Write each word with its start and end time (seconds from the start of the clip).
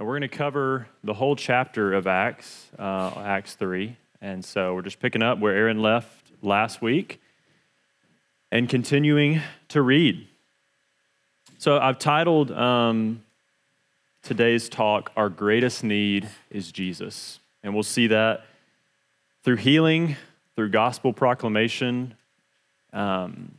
And 0.00 0.08
we're 0.08 0.18
going 0.18 0.30
to 0.30 0.34
cover 0.34 0.88
the 1.04 1.12
whole 1.12 1.36
chapter 1.36 1.92
of 1.92 2.06
Acts, 2.06 2.70
uh, 2.78 3.12
Acts 3.18 3.52
3. 3.56 3.98
And 4.22 4.42
so 4.42 4.72
we're 4.74 4.80
just 4.80 4.98
picking 4.98 5.20
up 5.20 5.38
where 5.40 5.54
Aaron 5.54 5.82
left 5.82 6.32
last 6.40 6.80
week 6.80 7.20
and 8.50 8.66
continuing 8.66 9.42
to 9.68 9.82
read. 9.82 10.26
So 11.58 11.78
I've 11.78 11.98
titled 11.98 12.50
um, 12.50 13.22
today's 14.22 14.70
talk, 14.70 15.12
Our 15.16 15.28
Greatest 15.28 15.84
Need 15.84 16.30
is 16.50 16.72
Jesus. 16.72 17.38
And 17.62 17.74
we'll 17.74 17.82
see 17.82 18.06
that 18.06 18.46
through 19.44 19.56
healing, 19.56 20.16
through 20.56 20.70
gospel 20.70 21.12
proclamation, 21.12 22.14
um, 22.94 23.52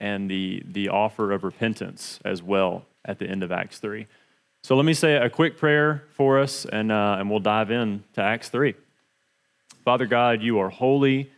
and 0.00 0.30
the, 0.30 0.62
the 0.64 0.88
offer 0.88 1.32
of 1.32 1.44
repentance 1.44 2.18
as 2.24 2.42
well 2.42 2.86
at 3.04 3.18
the 3.18 3.26
end 3.26 3.42
of 3.42 3.52
Acts 3.52 3.78
3. 3.78 4.06
So 4.62 4.76
let 4.76 4.84
me 4.84 4.94
say 4.94 5.16
a 5.16 5.30
quick 5.30 5.56
prayer 5.56 6.04
for 6.12 6.38
us, 6.38 6.66
and, 6.66 6.92
uh, 6.92 7.16
and 7.18 7.30
we'll 7.30 7.40
dive 7.40 7.70
in 7.70 8.04
to 8.12 8.22
Acts 8.22 8.50
3. 8.50 8.74
Father 9.84 10.06
God, 10.06 10.42
you 10.42 10.58
are 10.58 10.68
holy 10.68 11.30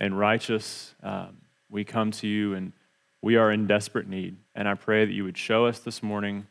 and 0.00 0.18
righteous. 0.18 0.94
Um, 1.02 1.38
we 1.68 1.84
come 1.84 2.12
to 2.12 2.28
you 2.28 2.54
and 2.54 2.72
we 3.20 3.36
are 3.36 3.50
in 3.50 3.66
desperate 3.66 4.08
need. 4.08 4.36
And 4.54 4.68
I 4.68 4.74
pray 4.74 5.04
that 5.04 5.12
you 5.12 5.24
would 5.24 5.36
show 5.36 5.66
us 5.66 5.80
this 5.80 6.02
morning 6.02 6.46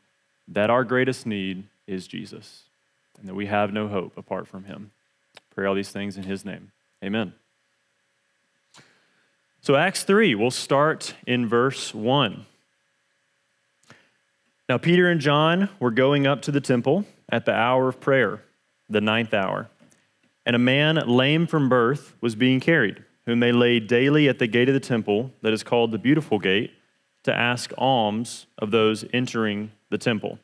that 0.49 0.70
our 0.70 0.84
greatest 0.84 1.26
need 1.26 1.63
is 1.88 2.08
Jesus 2.08 2.63
and 3.18 3.27
that 3.27 3.34
we 3.34 3.46
have 3.46 3.71
no 3.71 3.88
hope 3.88 4.18
apart 4.18 4.48
from 4.48 4.66
him. 4.66 4.91
Pray 5.55 5.66
all 5.66 5.76
these 5.76 5.90
things 5.90 6.18
in 6.18 6.23
his 6.23 6.46
name. 6.46 6.71
Amen. 7.04 7.34
So, 9.62 9.76
Acts 9.76 10.04
3, 10.04 10.35
we'll 10.35 10.52
start 10.52 11.16
in 11.26 11.48
verse 11.48 11.94
1. 11.94 12.46
Now, 14.70 14.77
Peter 14.77 15.09
and 15.09 15.21
John 15.21 15.70
were 15.80 15.91
going 15.91 16.27
up 16.27 16.41
to 16.41 16.52
the 16.52 16.59
temple 16.59 17.05
at 17.30 17.45
the 17.45 17.53
hour 17.53 17.88
of 17.88 18.02
prayer, 18.02 18.44
the 18.90 18.99
ninth 18.99 19.34
hour, 19.34 19.70
and 20.46 20.57
a 20.57 20.59
man 20.59 20.96
lame 21.07 21.48
from 21.48 21.70
birth 21.70 22.15
was 22.20 22.35
being 22.35 22.59
carried, 22.59 23.01
whom 23.26 23.40
they 23.40 23.54
laid 23.54 23.87
daily 23.87 24.27
at 24.27 24.40
the 24.40 24.48
gate 24.48 24.68
of 24.68 24.74
the 24.74 24.82
temple 24.82 25.32
that 25.41 25.54
is 25.54 25.63
called 25.63 25.91
the 25.91 25.98
Beautiful 25.98 26.37
Gate, 26.37 26.71
to 27.24 27.34
ask 27.34 27.71
alms 27.77 28.46
of 28.57 28.71
those 28.71 29.05
entering 29.13 29.71
the 29.90 29.98
temple. 29.98 30.37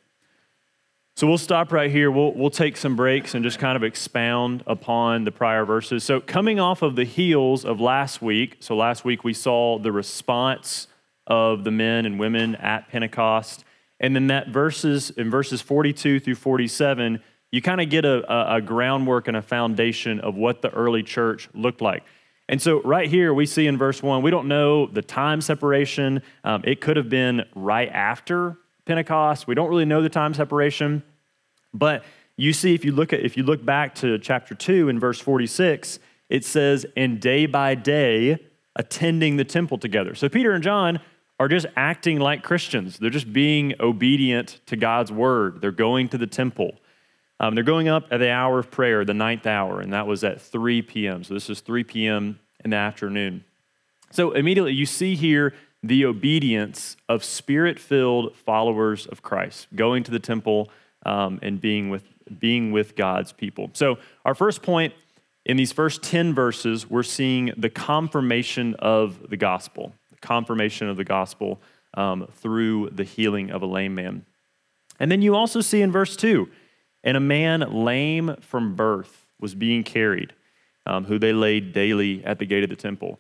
So 1.16 1.28
we'll 1.28 1.38
stop 1.38 1.72
right 1.74 1.92
here. 1.92 2.10
We'll, 2.10 2.34
we'll 2.34 2.50
take 2.50 2.76
some 2.78 2.96
breaks 2.96 3.36
and 3.36 3.44
just 3.44 3.60
kind 3.60 3.76
of 3.76 3.84
expound 3.84 4.64
upon 4.66 5.26
the 5.26 5.32
prior 5.32 5.64
verses. 5.66 6.04
So, 6.04 6.20
coming 6.20 6.60
off 6.60 6.82
of 6.82 6.96
the 6.96 7.04
heels 7.04 7.66
of 7.66 7.80
last 7.80 8.22
week, 8.22 8.58
so 8.62 8.76
last 8.76 9.06
week 9.06 9.24
we 9.24 9.34
saw 9.34 9.78
the 9.80 9.92
response 9.92 10.88
of 11.28 11.66
the 11.66 11.72
men 11.72 12.06
and 12.06 12.20
women 12.20 12.56
at 12.56 12.88
Pentecost. 12.90 13.64
And 14.00 14.16
then 14.16 14.28
that 14.28 14.50
verses 14.50 15.10
in 15.12 15.30
verses 15.30 15.62
42 15.62 16.20
through 16.20 16.36
47, 16.36 17.22
you 17.52 17.62
kind 17.62 17.80
of 17.80 17.90
get 17.90 18.06
a, 18.06 18.56
a, 18.56 18.62
groundwork 18.62 19.28
and 19.28 19.38
a 19.38 19.42
foundation 19.42 20.20
of 20.20 20.36
what 20.36 20.62
the 20.62 20.70
early 20.72 21.04
church 21.04 21.50
looked 21.54 21.82
like. 21.82 22.04
And 22.50 22.62
so, 22.62 22.82
right 22.82 23.08
here, 23.08 23.34
we 23.34 23.46
see 23.46 23.68
in 23.68 23.78
verse 23.78 24.04
one, 24.04 24.22
we 24.22 24.32
don't 24.32 24.48
know 24.48 24.88
the 24.88 25.02
time 25.02 25.40
separation. 25.40 26.22
Um, 26.44 26.64
it 26.66 26.82
could 26.82 26.98
have 26.98 27.10
been 27.10 27.46
right 27.56 27.90
after 27.90 28.58
Pentecost. 28.86 29.48
We 29.48 29.56
don't 29.56 29.70
really 29.70 29.86
know 29.86 30.02
the 30.02 30.10
time 30.10 30.34
separation, 30.34 31.04
but 31.74 32.04
you 32.36 32.52
see 32.52 32.74
if 32.74 32.84
you 32.84 32.92
look 32.92 33.14
at 33.14 33.22
if 33.22 33.38
you 33.38 33.44
look 33.44 33.64
back 33.64 33.96
to 33.96 34.18
chapter 34.18 34.56
2 34.56 34.90
in 34.90 35.00
verse 35.00 35.20
46, 35.20 36.00
it 36.30 36.44
says 36.44 36.86
and 36.98 37.20
day 37.20 37.46
by 37.46 37.76
day 37.76 38.40
attending 38.76 39.38
the 39.38 39.46
temple 39.46 39.78
together. 39.78 40.16
So 40.16 40.28
Peter 40.28 40.52
and 40.52 40.64
John 40.64 41.00
are 41.40 41.48
just 41.48 41.66
acting 41.76 42.20
like 42.20 42.44
Christians. 42.44 42.98
They're 42.98 43.10
just 43.10 43.34
being 43.34 43.74
obedient 43.80 44.62
to 44.68 44.76
God's 44.76 45.12
word. 45.12 45.62
They're 45.62 45.72
going 45.72 46.10
to 46.10 46.18
the 46.18 46.28
temple. 46.28 46.76
Um, 47.40 47.56
they're 47.56 47.64
going 47.64 47.88
up 47.88 48.06
at 48.12 48.20
the 48.20 48.30
hour 48.30 48.60
of 48.60 48.72
prayer, 48.72 49.04
the 49.04 49.14
ninth 49.14 49.46
hour, 49.46 49.82
and 49.82 49.92
that 49.94 50.08
was 50.08 50.24
at 50.24 50.40
3 50.40 50.82
p.m. 50.84 51.24
So 51.24 51.34
this 51.34 51.50
is 51.50 51.60
3 51.62 51.84
p.m. 51.84 52.40
in 52.64 52.70
the 52.70 52.78
afternoon. 52.78 53.44
So 54.12 54.32
immediately 54.32 54.74
you 54.74 54.86
see 54.86 55.16
here 55.16 55.54
the 55.84 56.06
obedience 56.06 56.96
of 57.10 57.24
spirit 57.24 57.80
filled 57.80 58.36
followers 58.38 59.06
of 59.08 59.22
Christ, 59.22 59.68
going 59.76 60.04
to 60.04 60.12
the 60.12 60.20
temple 60.20 60.70
um, 61.06 61.40
and 61.42 61.60
being 61.60 61.90
with, 61.90 62.06
being 62.40 62.72
with 62.72 62.96
God's 62.96 63.34
people. 63.34 63.70
So, 63.74 63.98
our 64.24 64.34
first 64.34 64.62
point 64.62 64.94
in 65.46 65.58
these 65.58 65.74
first 65.74 66.02
10 66.04 66.34
verses, 66.34 66.90
we're 66.90 67.04
seeing 67.04 67.52
the 67.58 67.70
confirmation 67.70 68.76
of 68.76 69.30
the 69.30 69.36
gospel, 69.36 69.94
confirmation 70.24 70.90
of 70.90 70.98
the 70.98 71.04
gospel 71.04 71.62
um, 71.94 72.28
through 72.34 72.90
the 72.90 73.04
healing 73.04 73.52
of 73.52 73.62
a 73.62 73.68
lame 73.68 73.94
man. 73.94 74.26
And 75.00 75.12
then 75.12 75.22
you 75.22 75.36
also 75.36 75.62
see 75.62 75.82
in 75.82 75.92
verse 75.92 76.16
2 76.16 76.50
and 77.04 77.18
a 77.18 77.20
man 77.20 77.60
lame 77.72 78.38
from 78.40 78.76
birth 78.76 79.26
was 79.40 79.54
being 79.54 79.84
carried, 79.84 80.34
um, 80.86 81.06
who 81.06 81.20
they 81.20 81.34
laid 81.34 81.74
daily 81.74 82.24
at 82.24 82.40
the 82.40 82.46
gate 82.46 82.64
of 82.64 82.70
the 82.70 82.76
temple. 82.76 83.20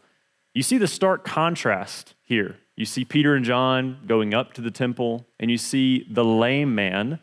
You 0.53 0.63
see 0.63 0.77
the 0.77 0.87
stark 0.87 1.25
contrast 1.25 2.13
here. 2.23 2.57
You 2.75 2.85
see 2.85 3.05
Peter 3.05 3.35
and 3.35 3.45
John 3.45 3.99
going 4.07 4.33
up 4.33 4.53
to 4.53 4.61
the 4.61 4.71
temple, 4.71 5.25
and 5.39 5.51
you 5.51 5.57
see 5.57 6.07
the 6.09 6.23
lame 6.23 6.73
man 6.73 7.19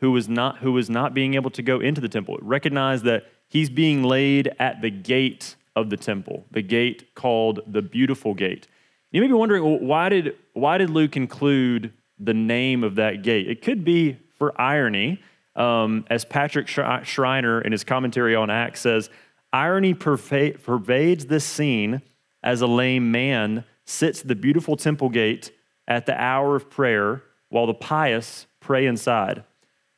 who 0.00 0.12
was 0.12 0.28
not, 0.28 0.58
who 0.58 0.72
was 0.72 0.88
not 0.88 1.12
being 1.12 1.34
able 1.34 1.50
to 1.50 1.62
go 1.62 1.80
into 1.80 2.00
the 2.00 2.08
temple. 2.08 2.38
Recognize 2.40 3.02
that 3.02 3.26
he's 3.48 3.70
being 3.70 4.02
laid 4.02 4.52
at 4.58 4.80
the 4.80 4.90
gate 4.90 5.56
of 5.74 5.90
the 5.90 5.96
temple, 5.96 6.46
the 6.50 6.62
gate 6.62 7.14
called 7.14 7.60
the 7.66 7.82
Beautiful 7.82 8.34
Gate. 8.34 8.68
You 9.16 9.22
may 9.22 9.28
be 9.28 9.32
wondering, 9.32 9.88
why 9.88 10.10
did, 10.10 10.36
why 10.52 10.76
did 10.76 10.90
Luke 10.90 11.16
include 11.16 11.94
the 12.18 12.34
name 12.34 12.84
of 12.84 12.96
that 12.96 13.22
gate? 13.22 13.48
It 13.48 13.62
could 13.62 13.82
be 13.82 14.18
for 14.38 14.52
irony. 14.60 15.22
Um, 15.54 16.04
as 16.10 16.26
Patrick 16.26 16.68
Schreiner 16.68 17.62
in 17.62 17.72
his 17.72 17.82
commentary 17.82 18.34
on 18.34 18.50
Acts 18.50 18.82
says, 18.82 19.08
irony 19.54 19.94
pervades 19.94 21.24
this 21.24 21.46
scene 21.46 22.02
as 22.42 22.60
a 22.60 22.66
lame 22.66 23.10
man 23.10 23.64
sits 23.86 24.20
the 24.20 24.34
beautiful 24.34 24.76
temple 24.76 25.08
gate 25.08 25.50
at 25.88 26.04
the 26.04 26.20
hour 26.20 26.54
of 26.54 26.68
prayer 26.68 27.22
while 27.48 27.66
the 27.66 27.72
pious 27.72 28.46
pray 28.60 28.84
inside. 28.84 29.44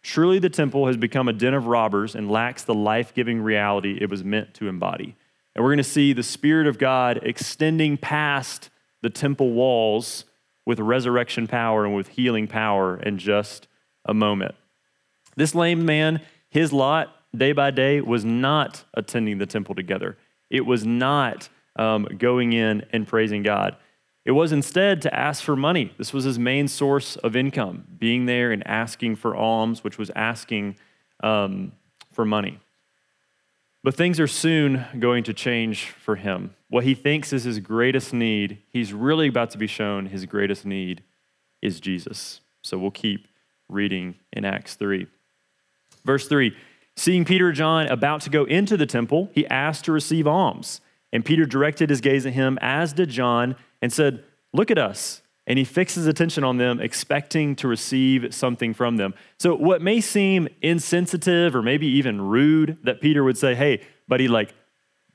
Truly, 0.00 0.38
the 0.38 0.48
temple 0.48 0.86
has 0.86 0.96
become 0.96 1.26
a 1.26 1.32
den 1.32 1.54
of 1.54 1.66
robbers 1.66 2.14
and 2.14 2.30
lacks 2.30 2.62
the 2.62 2.72
life 2.72 3.12
giving 3.14 3.40
reality 3.40 3.98
it 4.00 4.10
was 4.10 4.22
meant 4.22 4.54
to 4.54 4.68
embody. 4.68 5.16
And 5.56 5.64
we're 5.64 5.70
going 5.70 5.78
to 5.78 5.82
see 5.82 6.12
the 6.12 6.22
Spirit 6.22 6.68
of 6.68 6.78
God 6.78 7.18
extending 7.24 7.96
past 7.96 8.70
the 9.02 9.10
temple 9.10 9.52
walls 9.52 10.24
with 10.66 10.80
resurrection 10.80 11.46
power 11.46 11.84
and 11.84 11.94
with 11.94 12.08
healing 12.08 12.46
power 12.46 12.98
in 12.98 13.18
just 13.18 13.68
a 14.04 14.14
moment. 14.14 14.54
This 15.36 15.54
lame 15.54 15.84
man, 15.84 16.20
his 16.50 16.72
lot 16.72 17.14
day 17.36 17.52
by 17.52 17.70
day 17.70 18.00
was 18.00 18.24
not 18.24 18.84
attending 18.94 19.38
the 19.38 19.46
temple 19.46 19.74
together. 19.74 20.16
It 20.50 20.66
was 20.66 20.84
not 20.84 21.48
um, 21.76 22.04
going 22.18 22.52
in 22.52 22.84
and 22.92 23.06
praising 23.06 23.42
God. 23.42 23.76
It 24.24 24.32
was 24.32 24.52
instead 24.52 25.00
to 25.02 25.14
ask 25.14 25.42
for 25.42 25.56
money. 25.56 25.94
This 25.96 26.12
was 26.12 26.24
his 26.24 26.38
main 26.38 26.68
source 26.68 27.16
of 27.16 27.34
income, 27.34 27.84
being 27.98 28.26
there 28.26 28.52
and 28.52 28.66
asking 28.66 29.16
for 29.16 29.34
alms, 29.34 29.82
which 29.82 29.96
was 29.96 30.10
asking 30.14 30.76
um, 31.22 31.72
for 32.12 32.26
money. 32.26 32.58
But 33.82 33.94
things 33.94 34.20
are 34.20 34.26
soon 34.26 34.84
going 34.98 35.24
to 35.24 35.32
change 35.32 35.86
for 35.88 36.16
him. 36.16 36.54
What 36.70 36.84
he 36.84 36.94
thinks 36.94 37.32
is 37.32 37.44
his 37.44 37.60
greatest 37.60 38.12
need, 38.12 38.58
he's 38.70 38.92
really 38.92 39.28
about 39.28 39.50
to 39.50 39.58
be 39.58 39.66
shown 39.66 40.06
his 40.06 40.26
greatest 40.26 40.66
need 40.66 41.02
is 41.62 41.80
Jesus. 41.80 42.40
So 42.62 42.78
we'll 42.78 42.90
keep 42.90 43.26
reading 43.68 44.16
in 44.32 44.44
Acts 44.44 44.74
3. 44.74 45.06
Verse 46.04 46.28
3 46.28 46.54
Seeing 46.96 47.24
Peter 47.24 47.48
and 47.48 47.56
John 47.56 47.86
about 47.86 48.22
to 48.22 48.30
go 48.30 48.44
into 48.44 48.76
the 48.76 48.86
temple, 48.86 49.30
he 49.32 49.46
asked 49.46 49.84
to 49.84 49.92
receive 49.92 50.26
alms. 50.26 50.80
And 51.12 51.24
Peter 51.24 51.46
directed 51.46 51.90
his 51.90 52.00
gaze 52.00 52.26
at 52.26 52.32
him, 52.32 52.58
as 52.60 52.92
did 52.92 53.08
John, 53.08 53.56
and 53.80 53.92
said, 53.92 54.24
Look 54.52 54.70
at 54.70 54.78
us. 54.78 55.22
And 55.46 55.58
he 55.58 55.64
fixed 55.64 55.96
his 55.96 56.06
attention 56.06 56.44
on 56.44 56.58
them, 56.58 56.80
expecting 56.80 57.56
to 57.56 57.68
receive 57.68 58.34
something 58.34 58.74
from 58.74 58.98
them. 58.98 59.14
So, 59.38 59.54
what 59.54 59.80
may 59.80 60.00
seem 60.00 60.48
insensitive 60.60 61.54
or 61.54 61.62
maybe 61.62 61.86
even 61.86 62.20
rude 62.20 62.78
that 62.82 63.00
Peter 63.00 63.24
would 63.24 63.38
say, 63.38 63.54
Hey, 63.54 63.80
buddy, 64.08 64.28
like, 64.28 64.52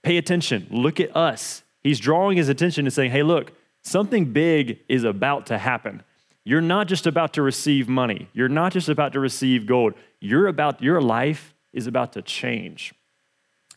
pay 0.04 0.18
attention, 0.18 0.68
look 0.70 1.00
at 1.00 1.16
us. 1.16 1.64
He's 1.82 2.00
drawing 2.00 2.38
his 2.38 2.50
attention 2.50 2.86
and 2.86 2.94
saying, 2.94 3.12
Hey, 3.12 3.24
look, 3.24 3.52
something 3.82 4.32
big 4.32 4.80
is 4.88 5.04
about 5.04 5.48
to 5.48 5.58
happen. 5.58 6.04
You're 6.46 6.62
not 6.62 6.88
just 6.88 7.08
about 7.08 7.34
to 7.34 7.42
receive 7.42 7.90
money, 7.90 8.30
you're 8.34 8.50
not 8.50 8.74
just 8.74 8.90
about 8.90 9.14
to 9.14 9.20
receive 9.20 9.66
gold. 9.66 9.94
You're 10.20 10.48
about, 10.48 10.82
your 10.82 11.02
life 11.02 11.54
is 11.74 11.88
about 11.88 12.14
to 12.14 12.22
change. 12.22 12.94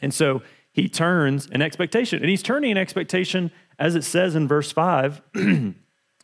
And 0.00 0.12
so, 0.12 0.42
he 0.76 0.90
turns 0.90 1.46
in 1.46 1.62
expectation. 1.62 2.20
And 2.20 2.28
he's 2.28 2.42
turning 2.42 2.72
in 2.72 2.76
expectation, 2.76 3.50
as 3.78 3.94
it 3.94 4.04
says 4.04 4.34
in 4.34 4.46
verse 4.46 4.70
5, 4.70 5.22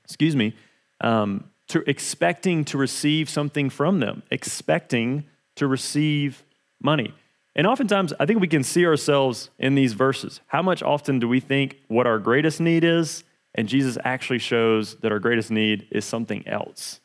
excuse 0.05 0.37
me, 0.37 0.55
um, 1.01 1.45
to 1.69 1.83
expecting 1.89 2.63
to 2.67 2.77
receive 2.77 3.31
something 3.31 3.71
from 3.71 4.01
them, 4.01 4.23
expecting 4.31 5.25
to 5.57 5.67
receive 5.67 6.45
money. 6.83 7.15
And 7.55 7.67
oftentimes, 7.67 8.13
I 8.19 8.27
think 8.27 8.41
we 8.41 8.49
can 8.49 8.63
see 8.63 8.87
ourselves 8.87 9.51
in 9.59 9.75
these 9.75 9.93
verses. 9.93 10.41
How 10.47 10.63
much 10.63 10.83
often 10.83 11.19
do 11.19 11.29
we 11.29 11.41
think 11.41 11.79
what 11.89 12.07
our 12.07 12.19
greatest 12.19 12.61
need 12.61 12.83
is? 12.83 13.25
And 13.55 13.69
Jesus 13.69 13.99
actually 14.05 14.39
shows 14.39 14.97
that 14.97 15.13
our 15.13 15.19
greatest 15.19 15.51
need 15.51 15.87
is 15.91 16.05
something 16.05 16.47
else. 16.49 17.01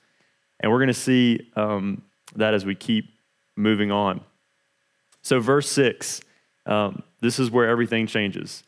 And 0.60 0.72
we're 0.72 0.80
going 0.80 0.88
to 0.88 0.94
see 0.94 1.52
um, 1.56 2.04
that 2.36 2.54
as 2.54 2.66
we 2.66 2.76
keep 2.76 3.10
moving 3.58 3.92
on. 3.92 4.22
So, 5.22 5.42
verse 5.42 5.70
6, 5.70 6.22
um, 6.66 7.04
this 7.20 7.40
is 7.40 7.52
where 7.52 7.68
everything 7.68 8.08
changes. 8.08 8.64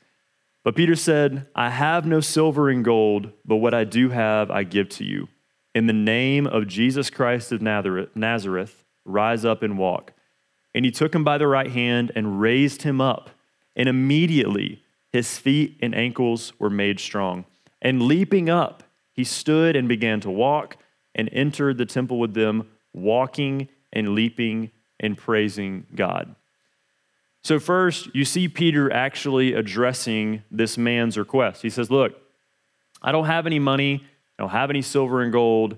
But 0.64 0.76
Peter 0.76 0.96
said, 0.96 1.48
I 1.56 1.70
have 1.70 2.06
no 2.06 2.20
silver 2.20 2.70
and 2.70 2.84
gold, 2.84 3.32
but 3.46 3.58
what 3.58 3.74
I 3.74 3.86
do 3.86 4.10
have, 4.10 4.52
I 4.52 4.64
give 4.64 4.90
to 4.90 5.06
you. 5.06 5.30
In 5.74 5.88
the 5.88 5.94
name 5.94 6.48
of 6.48 6.68
Jesus 6.68 7.10
Christ 7.10 7.54
of 7.54 7.62
Nazareth, 7.62 8.84
rise 9.06 9.46
up 9.46 9.64
and 9.64 9.78
walk. 9.78 10.14
And 10.80 10.86
he 10.86 10.94
took 10.94 11.14
him 11.14 11.26
by 11.26 11.38
the 11.38 11.46
right 11.46 11.70
hand 11.70 12.14
and 12.16 12.40
raised 12.40 12.84
him 12.84 13.02
up. 13.02 13.32
And 13.76 13.90
immediately 13.90 14.82
his 15.12 15.38
feet 15.38 15.78
and 15.82 15.94
ankles 15.94 16.54
were 16.58 16.70
made 16.70 17.02
strong. 17.02 17.44
And 17.82 18.04
leaping 18.04 18.50
up, 18.50 18.84
he 19.12 19.26
stood 19.26 19.76
and 19.76 19.90
began 19.90 20.22
to 20.22 20.32
walk 20.32 20.78
and 21.14 21.28
entered 21.34 21.78
the 21.78 21.86
temple 21.86 22.18
with 22.18 22.34
them, 22.34 22.70
walking 22.94 23.68
and 23.92 24.16
leaping 24.16 24.72
and 25.02 25.18
praising 25.18 25.86
God. 25.94 26.34
So, 27.44 27.60
first, 27.60 28.16
you 28.16 28.24
see 28.24 28.48
Peter 28.48 28.90
actually 28.90 29.52
addressing 29.52 30.44
this 30.50 30.78
man's 30.78 31.18
request. 31.18 31.62
He 31.62 31.70
says, 31.70 31.92
Look, 31.92 32.14
I 33.02 33.12
don't 33.12 33.26
have 33.26 33.46
any 33.46 33.60
money, 33.60 34.06
I 34.38 34.44
don't 34.44 34.52
have 34.52 34.70
any 34.70 34.82
silver 34.82 35.24
and 35.24 35.34
gold, 35.34 35.76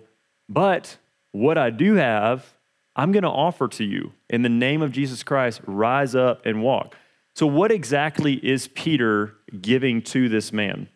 but 0.47 0.97
what 1.31 1.57
I 1.57 1.71
do 1.71 1.95
have, 1.95 2.54
I'm 3.01 3.12
going 3.12 3.24
to 3.24 3.30
offer 3.30 3.68
to 3.68 3.83
you. 3.83 4.13
In 4.30 4.44
the 4.44 4.50
name 4.50 4.83
of 4.83 4.92
Jesus 4.92 5.24
Christ, 5.24 5.62
rise 5.65 6.13
up 6.13 6.45
and 6.45 6.62
walk. 6.62 6.95
So, 7.33 7.48
what 7.48 7.71
exactly 7.71 8.33
is 8.45 8.68
Peter 8.68 9.38
giving 9.59 10.03
to 10.03 10.30
this 10.30 10.53
man? 10.53 10.88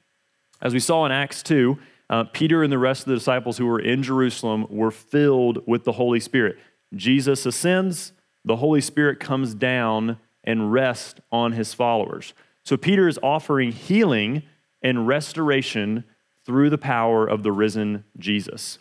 As 0.62 0.72
we 0.72 0.80
saw 0.80 1.08
in 1.08 1.12
Acts 1.12 1.42
2, 1.42 1.80
uh, 2.12 2.26
Peter 2.26 2.62
and 2.62 2.72
the 2.72 2.78
rest 2.78 3.02
of 3.02 3.08
the 3.08 3.16
disciples 3.16 3.58
who 3.58 3.66
were 3.66 3.80
in 3.80 4.04
Jerusalem 4.04 4.68
were 4.70 4.92
filled 4.92 5.66
with 5.66 5.84
the 5.84 5.94
Holy 5.94 6.20
Spirit. 6.20 6.60
Jesus 6.94 7.44
ascends, 7.44 8.14
the 8.44 8.58
Holy 8.58 8.82
Spirit 8.82 9.20
comes 9.20 9.56
down 9.56 10.20
and 10.44 10.72
rests 10.72 11.20
on 11.32 11.54
his 11.54 11.74
followers. 11.74 12.36
So 12.64 12.78
Peter 12.78 13.08
is 13.08 13.18
offering 13.24 13.72
healing 13.72 14.44
and 14.80 15.08
restoration 15.08 16.04
through 16.46 16.70
the 16.70 16.78
power 16.78 17.26
of 17.26 17.42
the 17.42 17.52
risen 17.52 18.04
Jesus. 18.20 18.78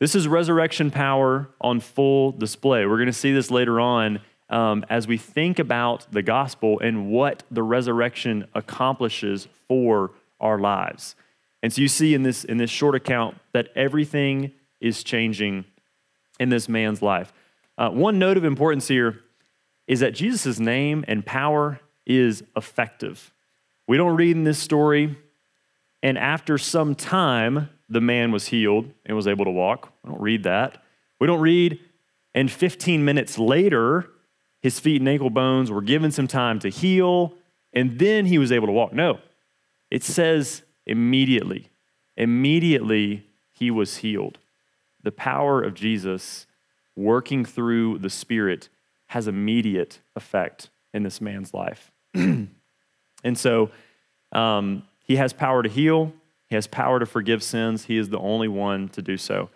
This 0.00 0.14
is 0.14 0.26
resurrection 0.26 0.90
power 0.90 1.48
on 1.60 1.80
full 1.80 2.32
display. 2.32 2.84
We're 2.84 2.96
going 2.96 3.06
to 3.06 3.12
see 3.12 3.32
this 3.32 3.50
later 3.50 3.78
on 3.80 4.20
um, 4.50 4.84
as 4.90 5.06
we 5.06 5.16
think 5.16 5.58
about 5.58 6.06
the 6.10 6.22
gospel 6.22 6.80
and 6.80 7.10
what 7.10 7.44
the 7.50 7.62
resurrection 7.62 8.46
accomplishes 8.54 9.48
for 9.68 10.10
our 10.40 10.58
lives. 10.58 11.14
And 11.62 11.72
so 11.72 11.80
you 11.80 11.88
see 11.88 12.12
in 12.12 12.24
this, 12.24 12.44
in 12.44 12.58
this 12.58 12.70
short 12.70 12.94
account 12.94 13.38
that 13.52 13.68
everything 13.74 14.52
is 14.80 15.02
changing 15.02 15.64
in 16.38 16.48
this 16.48 16.68
man's 16.68 17.00
life. 17.00 17.32
Uh, 17.78 17.90
one 17.90 18.18
note 18.18 18.36
of 18.36 18.44
importance 18.44 18.88
here 18.88 19.20
is 19.86 20.00
that 20.00 20.14
Jesus' 20.14 20.58
name 20.58 21.04
and 21.08 21.24
power 21.24 21.80
is 22.04 22.42
effective. 22.56 23.32
We 23.86 23.96
don't 23.96 24.16
read 24.16 24.36
in 24.36 24.44
this 24.44 24.58
story, 24.58 25.16
and 26.02 26.18
after 26.18 26.58
some 26.58 26.94
time, 26.94 27.70
the 27.88 28.00
man 28.00 28.32
was 28.32 28.48
healed 28.48 28.90
and 29.04 29.16
was 29.16 29.26
able 29.26 29.44
to 29.44 29.50
walk. 29.50 29.92
We 30.02 30.10
don't 30.10 30.20
read 30.20 30.42
that. 30.44 30.82
We 31.20 31.26
don't 31.26 31.40
read, 31.40 31.78
and 32.34 32.50
15 32.50 33.04
minutes 33.04 33.38
later, 33.38 34.10
his 34.60 34.80
feet 34.80 35.00
and 35.00 35.08
ankle 35.08 35.30
bones 35.30 35.70
were 35.70 35.82
given 35.82 36.10
some 36.10 36.26
time 36.26 36.58
to 36.60 36.68
heal, 36.68 37.34
and 37.72 37.98
then 37.98 38.26
he 38.26 38.38
was 38.38 38.50
able 38.50 38.66
to 38.66 38.72
walk. 38.72 38.92
No, 38.92 39.20
it 39.90 40.02
says 40.02 40.62
immediately. 40.86 41.70
Immediately, 42.16 43.26
he 43.52 43.70
was 43.70 43.98
healed. 43.98 44.38
The 45.02 45.12
power 45.12 45.62
of 45.62 45.74
Jesus 45.74 46.46
working 46.96 47.44
through 47.44 47.98
the 47.98 48.10
Spirit 48.10 48.68
has 49.08 49.28
immediate 49.28 50.00
effect 50.16 50.70
in 50.92 51.02
this 51.02 51.20
man's 51.20 51.52
life. 51.52 51.92
and 52.14 52.48
so 53.34 53.70
um, 54.32 54.84
he 55.04 55.16
has 55.16 55.32
power 55.32 55.62
to 55.62 55.68
heal, 55.68 56.12
he 56.48 56.54
has 56.54 56.66
power 56.66 56.98
to 56.98 57.06
forgive 57.06 57.42
sins. 57.42 57.84
He 57.86 57.96
is 57.96 58.10
the 58.10 58.18
only 58.18 58.48
one 58.48 58.88
to 58.90 59.02
do 59.02 59.16
so. 59.16 59.50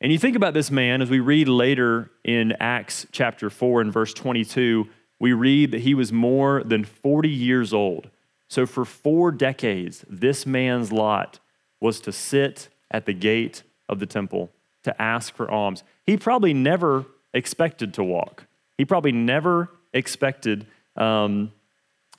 And 0.00 0.12
you 0.12 0.18
think 0.18 0.36
about 0.36 0.54
this 0.54 0.70
man, 0.70 1.00
as 1.00 1.08
we 1.08 1.20
read 1.20 1.48
later 1.48 2.10
in 2.22 2.52
Acts 2.60 3.06
chapter 3.12 3.48
4 3.48 3.80
and 3.80 3.92
verse 3.92 4.12
22, 4.12 4.88
we 5.18 5.32
read 5.32 5.70
that 5.70 5.80
he 5.80 5.94
was 5.94 6.12
more 6.12 6.62
than 6.62 6.84
40 6.84 7.28
years 7.28 7.72
old. 7.72 8.10
So 8.48 8.66
for 8.66 8.84
four 8.84 9.30
decades, 9.30 10.04
this 10.08 10.44
man's 10.44 10.92
lot 10.92 11.40
was 11.80 12.00
to 12.00 12.12
sit 12.12 12.68
at 12.90 13.06
the 13.06 13.12
gate 13.12 13.62
of 13.88 13.98
the 13.98 14.06
temple 14.06 14.50
to 14.82 15.02
ask 15.02 15.34
for 15.34 15.50
alms. 15.50 15.82
He 16.04 16.16
probably 16.16 16.54
never 16.54 17.06
expected 17.32 17.94
to 17.94 18.04
walk. 18.04 18.46
He 18.78 18.84
probably 18.84 19.12
never 19.12 19.70
expected 19.92 20.66
um, 20.96 21.52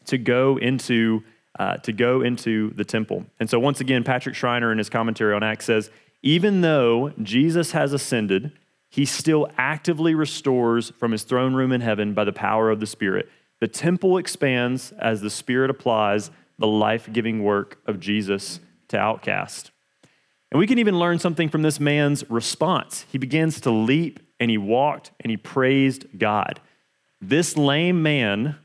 to 0.05 0.17
go 0.17 0.57
into 0.57 1.23
uh, 1.59 1.77
to 1.77 1.91
go 1.91 2.21
into 2.21 2.71
the 2.71 2.85
temple. 2.85 3.25
And 3.39 3.49
so 3.49 3.59
once 3.59 3.81
again, 3.81 4.03
Patrick 4.03 4.35
Schreiner 4.35 4.71
in 4.71 4.77
his 4.77 4.89
commentary 4.89 5.33
on 5.33 5.43
Acts 5.43 5.65
says, 5.65 5.89
even 6.21 6.61
though 6.61 7.11
Jesus 7.21 7.71
has 7.71 7.93
ascended, 7.93 8.51
he 8.89 9.05
still 9.05 9.49
actively 9.57 10.15
restores 10.15 10.89
from 10.91 11.11
his 11.11 11.23
throne 11.23 11.53
room 11.53 11.71
in 11.71 11.81
heaven 11.81 12.13
by 12.13 12.23
the 12.23 12.33
power 12.33 12.69
of 12.69 12.79
the 12.79 12.87
Spirit. 12.87 13.29
The 13.59 13.67
temple 13.67 14.17
expands 14.17 14.91
as 14.93 15.21
the 15.21 15.29
Spirit 15.29 15.69
applies 15.69 16.31
the 16.59 16.67
life 16.67 17.11
giving 17.11 17.43
work 17.43 17.79
of 17.85 17.99
Jesus 17.99 18.59
to 18.87 18.97
outcast. 18.97 19.71
And 20.51 20.59
we 20.59 20.67
can 20.67 20.79
even 20.79 20.97
learn 20.97 21.19
something 21.19 21.49
from 21.49 21.61
this 21.61 21.79
man's 21.79 22.27
response. 22.29 23.05
He 23.11 23.17
begins 23.17 23.59
to 23.61 23.71
leap 23.71 24.19
and 24.39 24.49
he 24.49 24.57
walked 24.57 25.11
and 25.19 25.29
he 25.29 25.37
praised 25.37 26.05
God. 26.17 26.61
This 27.19 27.57
lame 27.57 28.01
man, 28.01 28.55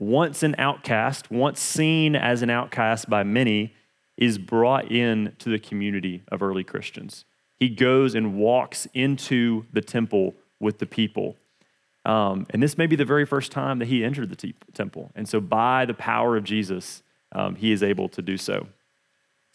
once 0.00 0.42
an 0.42 0.56
outcast, 0.58 1.30
once 1.30 1.60
seen 1.60 2.16
as 2.16 2.42
an 2.42 2.50
outcast 2.50 3.08
by 3.08 3.22
many, 3.22 3.74
is 4.16 4.38
brought 4.38 4.90
in 4.90 5.34
to 5.38 5.50
the 5.50 5.58
community 5.58 6.22
of 6.28 6.42
early 6.42 6.64
Christians. 6.64 7.24
He 7.56 7.68
goes 7.68 8.14
and 8.14 8.34
walks 8.34 8.88
into 8.94 9.66
the 9.72 9.82
temple 9.82 10.34
with 10.58 10.78
the 10.78 10.86
people. 10.86 11.36
Um, 12.06 12.46
and 12.50 12.62
this 12.62 12.78
may 12.78 12.86
be 12.86 12.96
the 12.96 13.04
very 13.04 13.26
first 13.26 13.52
time 13.52 13.78
that 13.78 13.88
he 13.88 14.02
entered 14.02 14.30
the 14.30 14.36
te- 14.36 14.54
temple. 14.72 15.12
And 15.14 15.28
so, 15.28 15.38
by 15.38 15.84
the 15.84 15.94
power 15.94 16.36
of 16.36 16.44
Jesus, 16.44 17.02
um, 17.32 17.56
he 17.56 17.70
is 17.70 17.82
able 17.82 18.08
to 18.10 18.22
do 18.22 18.38
so. 18.38 18.66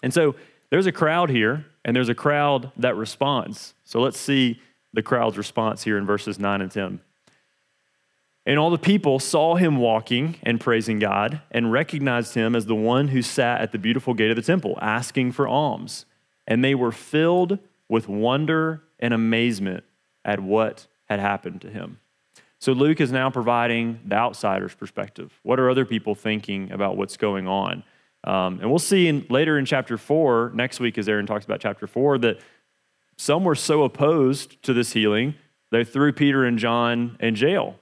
And 0.04 0.14
so, 0.14 0.36
there's 0.70 0.86
a 0.86 0.92
crowd 0.92 1.32
here, 1.32 1.66
and 1.84 1.96
there's 1.96 2.10
a 2.10 2.16
crowd 2.16 2.72
that 2.78 2.96
responds. 2.96 3.74
So, 3.84 4.00
let's 4.00 4.20
see 4.20 4.62
the 4.94 5.02
crowd's 5.02 5.40
response 5.40 5.84
here 5.84 5.98
in 5.98 6.06
verses 6.06 6.38
9 6.38 6.62
and 6.62 6.72
10. 6.72 7.00
And 8.46 8.60
all 8.60 8.70
the 8.70 8.78
people 8.78 9.20
saw 9.20 9.56
him 9.56 9.78
walking 9.78 10.36
and 10.44 10.62
praising 10.62 11.00
God 11.00 11.42
and 11.50 11.72
recognized 11.72 12.36
him 12.36 12.56
as 12.56 12.68
the 12.68 12.76
one 12.76 13.08
who 13.08 13.22
sat 13.22 13.62
at 13.62 13.72
the 13.72 13.80
beautiful 13.80 14.14
gate 14.14 14.30
of 14.30 14.36
the 14.36 14.44
temple 14.44 14.78
asking 14.82 15.32
for 15.32 15.48
alms. 15.48 16.06
And 16.46 16.64
they 16.64 16.76
were 16.76 16.92
filled 16.92 17.58
with 17.90 18.08
wonder 18.08 18.84
and 19.00 19.14
amazement 19.14 19.84
at 20.24 20.40
what 20.40 20.86
had 21.06 21.20
happened 21.20 21.62
to 21.62 21.70
him. 21.70 22.00
So 22.60 22.72
Luke 22.72 23.02
is 23.02 23.12
now 23.12 23.30
providing 23.30 24.00
the 24.06 24.16
outsider's 24.16 24.76
perspective. 24.76 25.40
What 25.44 25.60
are 25.60 25.70
other 25.70 25.86
people 25.86 26.14
thinking 26.16 26.72
about 26.72 26.98
what's 26.98 27.18
going 27.18 27.48
on? 27.48 27.84
Um, 28.24 28.60
and 28.60 28.70
we'll 28.70 28.80
see 28.80 29.08
in, 29.08 29.26
later 29.30 29.58
in 29.58 29.66
chapter 29.66 29.98
four, 29.98 30.52
next 30.54 30.80
week, 30.80 30.98
as 30.98 31.10
Aaron 31.10 31.26
talks 31.26 31.46
about 31.46 31.60
chapter 31.60 31.86
four, 31.86 32.18
that 32.20 32.40
some 33.18 33.44
were 33.44 33.56
so 33.56 33.84
opposed 33.84 34.62
to 34.64 34.74
this 34.74 34.94
healing, 34.94 35.36
they 35.72 35.84
threw 35.84 36.12
Peter 36.12 36.44
and 36.44 36.58
John 36.58 37.18
in 37.20 37.36
jail 37.36 37.76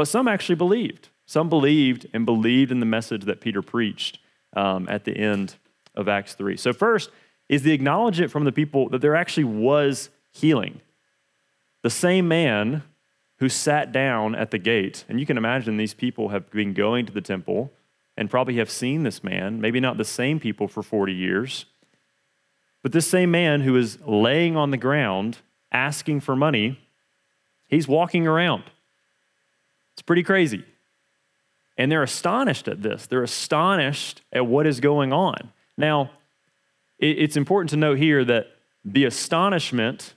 but 0.00 0.08
some 0.08 0.28
actually 0.28 0.54
believed. 0.54 1.10
Some 1.26 1.50
believed 1.50 2.06
and 2.14 2.24
believed 2.24 2.72
in 2.72 2.80
the 2.80 2.86
message 2.86 3.26
that 3.26 3.42
Peter 3.42 3.60
preached 3.60 4.18
um, 4.54 4.88
at 4.88 5.04
the 5.04 5.14
end 5.14 5.56
of 5.94 6.08
Acts 6.08 6.32
3. 6.32 6.56
So, 6.56 6.72
first 6.72 7.10
is 7.50 7.64
the 7.64 7.72
acknowledgement 7.72 8.32
from 8.32 8.44
the 8.44 8.50
people 8.50 8.88
that 8.88 9.02
there 9.02 9.14
actually 9.14 9.44
was 9.44 10.08
healing. 10.30 10.80
The 11.82 11.90
same 11.90 12.26
man 12.28 12.82
who 13.40 13.50
sat 13.50 13.92
down 13.92 14.34
at 14.34 14.52
the 14.52 14.58
gate, 14.58 15.04
and 15.06 15.20
you 15.20 15.26
can 15.26 15.36
imagine 15.36 15.76
these 15.76 15.92
people 15.92 16.30
have 16.30 16.50
been 16.50 16.72
going 16.72 17.04
to 17.04 17.12
the 17.12 17.20
temple 17.20 17.70
and 18.16 18.30
probably 18.30 18.54
have 18.54 18.70
seen 18.70 19.02
this 19.02 19.22
man, 19.22 19.60
maybe 19.60 19.80
not 19.80 19.98
the 19.98 20.04
same 20.06 20.40
people 20.40 20.66
for 20.66 20.82
40 20.82 21.12
years, 21.12 21.66
but 22.82 22.92
this 22.92 23.06
same 23.06 23.30
man 23.30 23.60
who 23.60 23.76
is 23.76 23.98
laying 24.06 24.56
on 24.56 24.70
the 24.70 24.78
ground 24.78 25.40
asking 25.70 26.20
for 26.20 26.34
money, 26.34 26.80
he's 27.66 27.86
walking 27.86 28.26
around. 28.26 28.62
It's 30.00 30.06
pretty 30.06 30.22
crazy. 30.22 30.64
And 31.76 31.92
they're 31.92 32.02
astonished 32.02 32.68
at 32.68 32.80
this. 32.80 33.06
They're 33.06 33.22
astonished 33.22 34.22
at 34.32 34.46
what 34.46 34.66
is 34.66 34.80
going 34.80 35.12
on. 35.12 35.52
Now, 35.76 36.10
it's 36.98 37.36
important 37.36 37.68
to 37.70 37.76
note 37.76 37.98
here 37.98 38.24
that 38.24 38.46
the 38.82 39.04
astonishment 39.04 40.14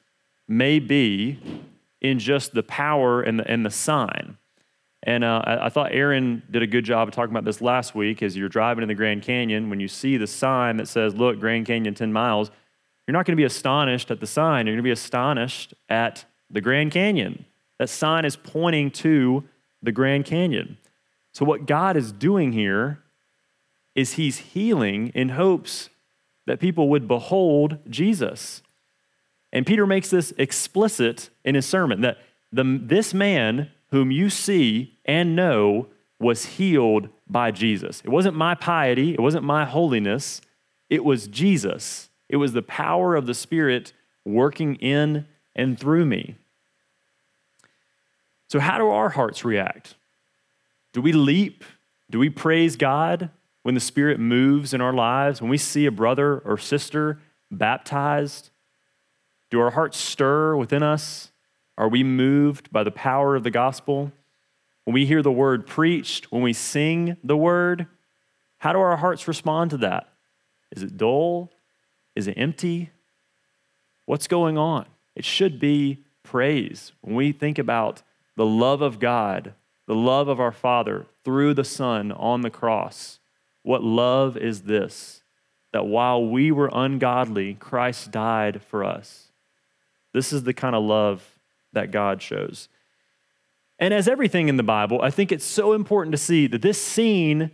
may 0.47 0.79
be 0.79 1.37
in 1.99 2.17
just 2.17 2.53
the 2.53 2.63
power 2.63 3.21
and 3.21 3.39
the, 3.39 3.51
and 3.51 3.65
the 3.65 3.69
sign. 3.69 4.37
And 5.03 5.25
uh, 5.25 5.41
I, 5.43 5.65
I, 5.65 5.69
thought 5.69 5.91
Aaron 5.91 6.43
did 6.49 6.63
a 6.63 6.67
good 6.67 6.85
job 6.85 7.09
of 7.09 7.13
talking 7.13 7.33
about 7.33 7.43
this 7.43 7.59
last 7.59 7.93
week 7.93 8.23
as 8.23 8.37
you're 8.37 8.47
driving 8.47 8.83
in 8.83 8.87
the 8.87 8.95
Grand 8.95 9.21
Canyon. 9.21 9.69
When 9.69 9.81
you 9.81 9.89
see 9.89 10.15
the 10.15 10.27
sign 10.27 10.77
that 10.77 10.87
says, 10.87 11.13
Look, 11.13 11.41
Grand 11.41 11.65
Canyon 11.65 11.93
10 11.93 12.13
miles, 12.13 12.51
you're 13.05 13.13
not 13.13 13.25
going 13.25 13.35
to 13.35 13.41
be 13.41 13.43
astonished 13.43 14.11
at 14.11 14.21
the 14.21 14.27
sign. 14.27 14.65
You're 14.65 14.75
going 14.75 14.83
to 14.83 14.87
be 14.87 14.91
astonished 14.91 15.73
at 15.89 16.23
the 16.49 16.61
Grand 16.61 16.91
Canyon 16.91 17.43
That 17.79 17.89
sign 17.89 18.23
is 18.23 18.37
pointing 18.37 18.91
to 18.91 19.43
the 19.83 19.91
Grand 19.91 20.25
Canyon. 20.25 20.77
So, 21.31 21.45
what 21.45 21.65
God 21.65 21.95
is 21.95 22.11
doing 22.11 22.53
here 22.53 22.99
is 23.95 24.13
He's 24.13 24.37
healing 24.37 25.09
in 25.09 25.29
hopes 25.29 25.89
that 26.45 26.59
people 26.59 26.89
would 26.89 27.07
behold 27.07 27.77
Jesus. 27.89 28.61
And 29.51 29.67
Peter 29.67 29.85
makes 29.85 30.09
this 30.09 30.33
explicit 30.37 31.29
in 31.45 31.55
his 31.55 31.65
sermon 31.65 32.01
that 32.01 32.17
the, 32.51 32.79
this 32.81 33.13
man 33.13 33.71
whom 33.91 34.11
you 34.11 34.29
see 34.29 34.97
and 35.05 35.35
know 35.35 35.87
was 36.19 36.45
healed 36.45 37.09
by 37.27 37.51
Jesus. 37.51 38.01
It 38.03 38.09
wasn't 38.09 38.35
my 38.35 38.55
piety, 38.55 39.13
it 39.13 39.19
wasn't 39.19 39.43
my 39.43 39.65
holiness, 39.65 40.41
it 40.89 41.05
was 41.05 41.27
Jesus. 41.27 42.09
It 42.29 42.37
was 42.37 42.53
the 42.53 42.63
power 42.63 43.15
of 43.15 43.27
the 43.27 43.33
Spirit 43.33 43.93
working 44.25 44.75
in 44.75 45.27
and 45.55 45.79
through 45.79 46.05
me. 46.05 46.35
So, 48.53 48.59
how 48.59 48.77
do 48.77 48.89
our 48.89 49.09
hearts 49.09 49.43
react? 49.43 49.95
Do 50.93 51.01
we 51.01 51.11
leap? 51.11 51.63
Do 52.11 52.19
we 52.19 52.29
praise 52.29 52.75
God 52.75 53.31
when 53.63 53.73
the 53.73 53.81
Spirit 53.81 54.19
moves 54.19 54.75
in 54.75 54.79
our 54.79 54.93
lives? 54.93 55.41
When 55.41 55.49
we 55.49 55.57
see 55.57 55.87
a 55.87 55.91
brother 55.91 56.37
or 56.37 56.59
sister 56.59 57.19
baptized? 57.49 58.51
Do 59.49 59.59
our 59.59 59.71
hearts 59.71 59.97
stir 59.97 60.55
within 60.55 60.83
us? 60.83 61.31
Are 61.79 61.87
we 61.87 62.03
moved 62.03 62.71
by 62.71 62.83
the 62.83 62.91
power 62.91 63.35
of 63.35 63.41
the 63.41 63.49
gospel? 63.49 64.11
When 64.83 64.93
we 64.93 65.07
hear 65.07 65.23
the 65.23 65.31
word 65.31 65.65
preached, 65.65 66.31
when 66.31 66.43
we 66.43 66.53
sing 66.53 67.17
the 67.23 67.35
word, 67.35 67.87
how 68.59 68.71
do 68.71 68.77
our 68.77 68.97
hearts 68.97 69.27
respond 69.27 69.71
to 69.71 69.77
that? 69.77 70.09
Is 70.75 70.83
it 70.83 70.95
dull? 70.95 71.49
Is 72.15 72.27
it 72.27 72.37
empty? 72.37 72.91
What's 74.05 74.27
going 74.27 74.59
on? 74.59 74.85
It 75.15 75.25
should 75.25 75.59
be 75.59 76.03
praise. 76.21 76.91
When 77.01 77.15
we 77.15 77.31
think 77.31 77.57
about 77.57 78.03
the 78.35 78.45
love 78.45 78.81
of 78.81 78.99
God, 78.99 79.53
the 79.85 79.95
love 79.95 80.27
of 80.27 80.39
our 80.39 80.51
Father 80.51 81.05
through 81.23 81.53
the 81.53 81.63
Son 81.63 82.11
on 82.11 82.41
the 82.41 82.49
cross, 82.49 83.19
what 83.61 83.83
love 83.83 84.37
is 84.37 84.63
this? 84.63 85.23
That 85.71 85.85
while 85.85 86.25
we 86.25 86.51
were 86.51 86.69
ungodly, 86.71 87.55
Christ 87.55 88.11
died 88.11 88.61
for 88.61 88.83
us. 88.83 89.29
This 90.13 90.31
is 90.31 90.43
the 90.43 90.53
kind 90.53 90.75
of 90.75 90.83
love 90.83 91.39
that 91.73 91.91
God 91.91 92.21
shows. 92.21 92.69
And 93.79 93.93
as 93.93 94.07
everything 94.07 94.49
in 94.49 94.57
the 94.57 94.63
Bible, 94.63 95.01
I 95.01 95.09
think 95.09 95.31
it's 95.31 95.45
so 95.45 95.73
important 95.73 96.11
to 96.11 96.17
see 96.17 96.47
that 96.47 96.61
this 96.61 96.81
scene 96.81 97.51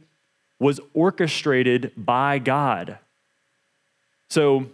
was 0.60 0.80
orchestrated 0.94 1.94
by 1.96 2.40
God. 2.40 2.98
So, 4.30 4.68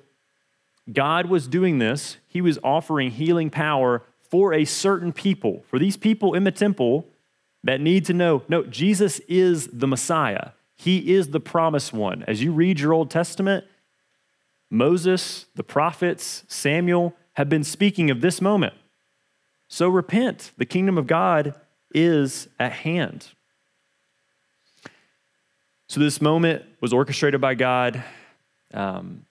God 0.91 1.27
was 1.27 1.47
doing 1.47 1.79
this. 1.79 2.17
He 2.27 2.41
was 2.41 2.59
offering 2.63 3.11
healing 3.11 3.49
power 3.49 4.03
for 4.29 4.53
a 4.53 4.65
certain 4.65 5.13
people, 5.13 5.63
for 5.69 5.79
these 5.79 5.97
people 5.97 6.33
in 6.33 6.43
the 6.43 6.51
temple 6.51 7.07
that 7.63 7.81
need 7.81 8.05
to 8.05 8.13
know 8.13 8.43
no, 8.47 8.63
Jesus 8.63 9.19
is 9.27 9.67
the 9.67 9.87
Messiah. 9.87 10.49
He 10.75 11.13
is 11.13 11.29
the 11.29 11.39
promised 11.39 11.93
one. 11.93 12.23
As 12.27 12.43
you 12.43 12.51
read 12.51 12.79
your 12.79 12.93
Old 12.93 13.09
Testament, 13.09 13.65
Moses, 14.69 15.45
the 15.55 15.63
prophets, 15.63 16.43
Samuel 16.47 17.15
have 17.33 17.49
been 17.49 17.63
speaking 17.63 18.09
of 18.09 18.21
this 18.21 18.41
moment. 18.41 18.73
So 19.67 19.87
repent. 19.89 20.51
The 20.57 20.65
kingdom 20.65 20.97
of 20.97 21.07
God 21.07 21.55
is 21.93 22.47
at 22.59 22.71
hand. 22.71 23.29
So 25.87 25.99
this 25.99 26.21
moment 26.21 26.63
was 26.81 26.93
orchestrated 26.93 27.39
by 27.39 27.55
God. 27.55 28.03
Um, 28.73 29.25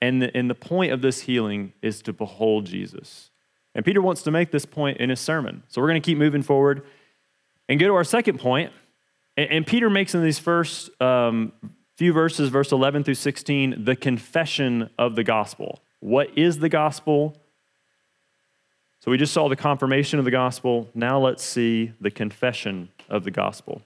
and, 0.00 0.22
the, 0.22 0.36
and 0.36 0.50
the 0.50 0.54
point 0.54 0.92
of 0.92 1.02
this 1.02 1.20
healing 1.20 1.72
is 1.82 2.02
to 2.02 2.12
behold 2.12 2.66
Jesus. 2.66 3.30
And 3.74 3.84
Peter 3.84 4.02
wants 4.02 4.22
to 4.22 4.30
make 4.30 4.50
this 4.50 4.66
point 4.66 4.98
in 4.98 5.10
his 5.10 5.20
sermon. 5.20 5.62
So 5.68 5.80
we're 5.80 5.88
going 5.88 6.02
to 6.02 6.06
keep 6.06 6.18
moving 6.18 6.42
forward 6.42 6.82
and 7.68 7.78
go 7.78 7.86
to 7.86 7.94
our 7.94 8.04
second 8.04 8.38
point. 8.38 8.72
And, 9.36 9.66
Peter 9.66 9.88
makes 9.88 10.14
in 10.14 10.22
these 10.22 10.38
first 10.38 10.90
um, 11.00 11.52
few 11.96 12.12
verses, 12.12 12.50
verse 12.50 12.72
11 12.72 13.04
through 13.04 13.14
16, 13.14 13.84
the 13.84 13.96
confession 13.96 14.90
of 14.98 15.14
the 15.14 15.24
gospel. 15.24 15.80
What 16.00 16.36
is 16.36 16.58
the 16.58 16.68
gospel? 16.68 17.36
So 19.00 19.10
we 19.10 19.16
just 19.16 19.32
saw 19.32 19.48
the 19.48 19.56
confirmation 19.56 20.18
of 20.18 20.26
the 20.26 20.30
gospel. 20.30 20.90
Now 20.94 21.18
let's 21.18 21.42
see 21.42 21.92
the 22.00 22.10
confession 22.10 22.90
of 23.08 23.24
the 23.24 23.30
gospel. 23.30 23.80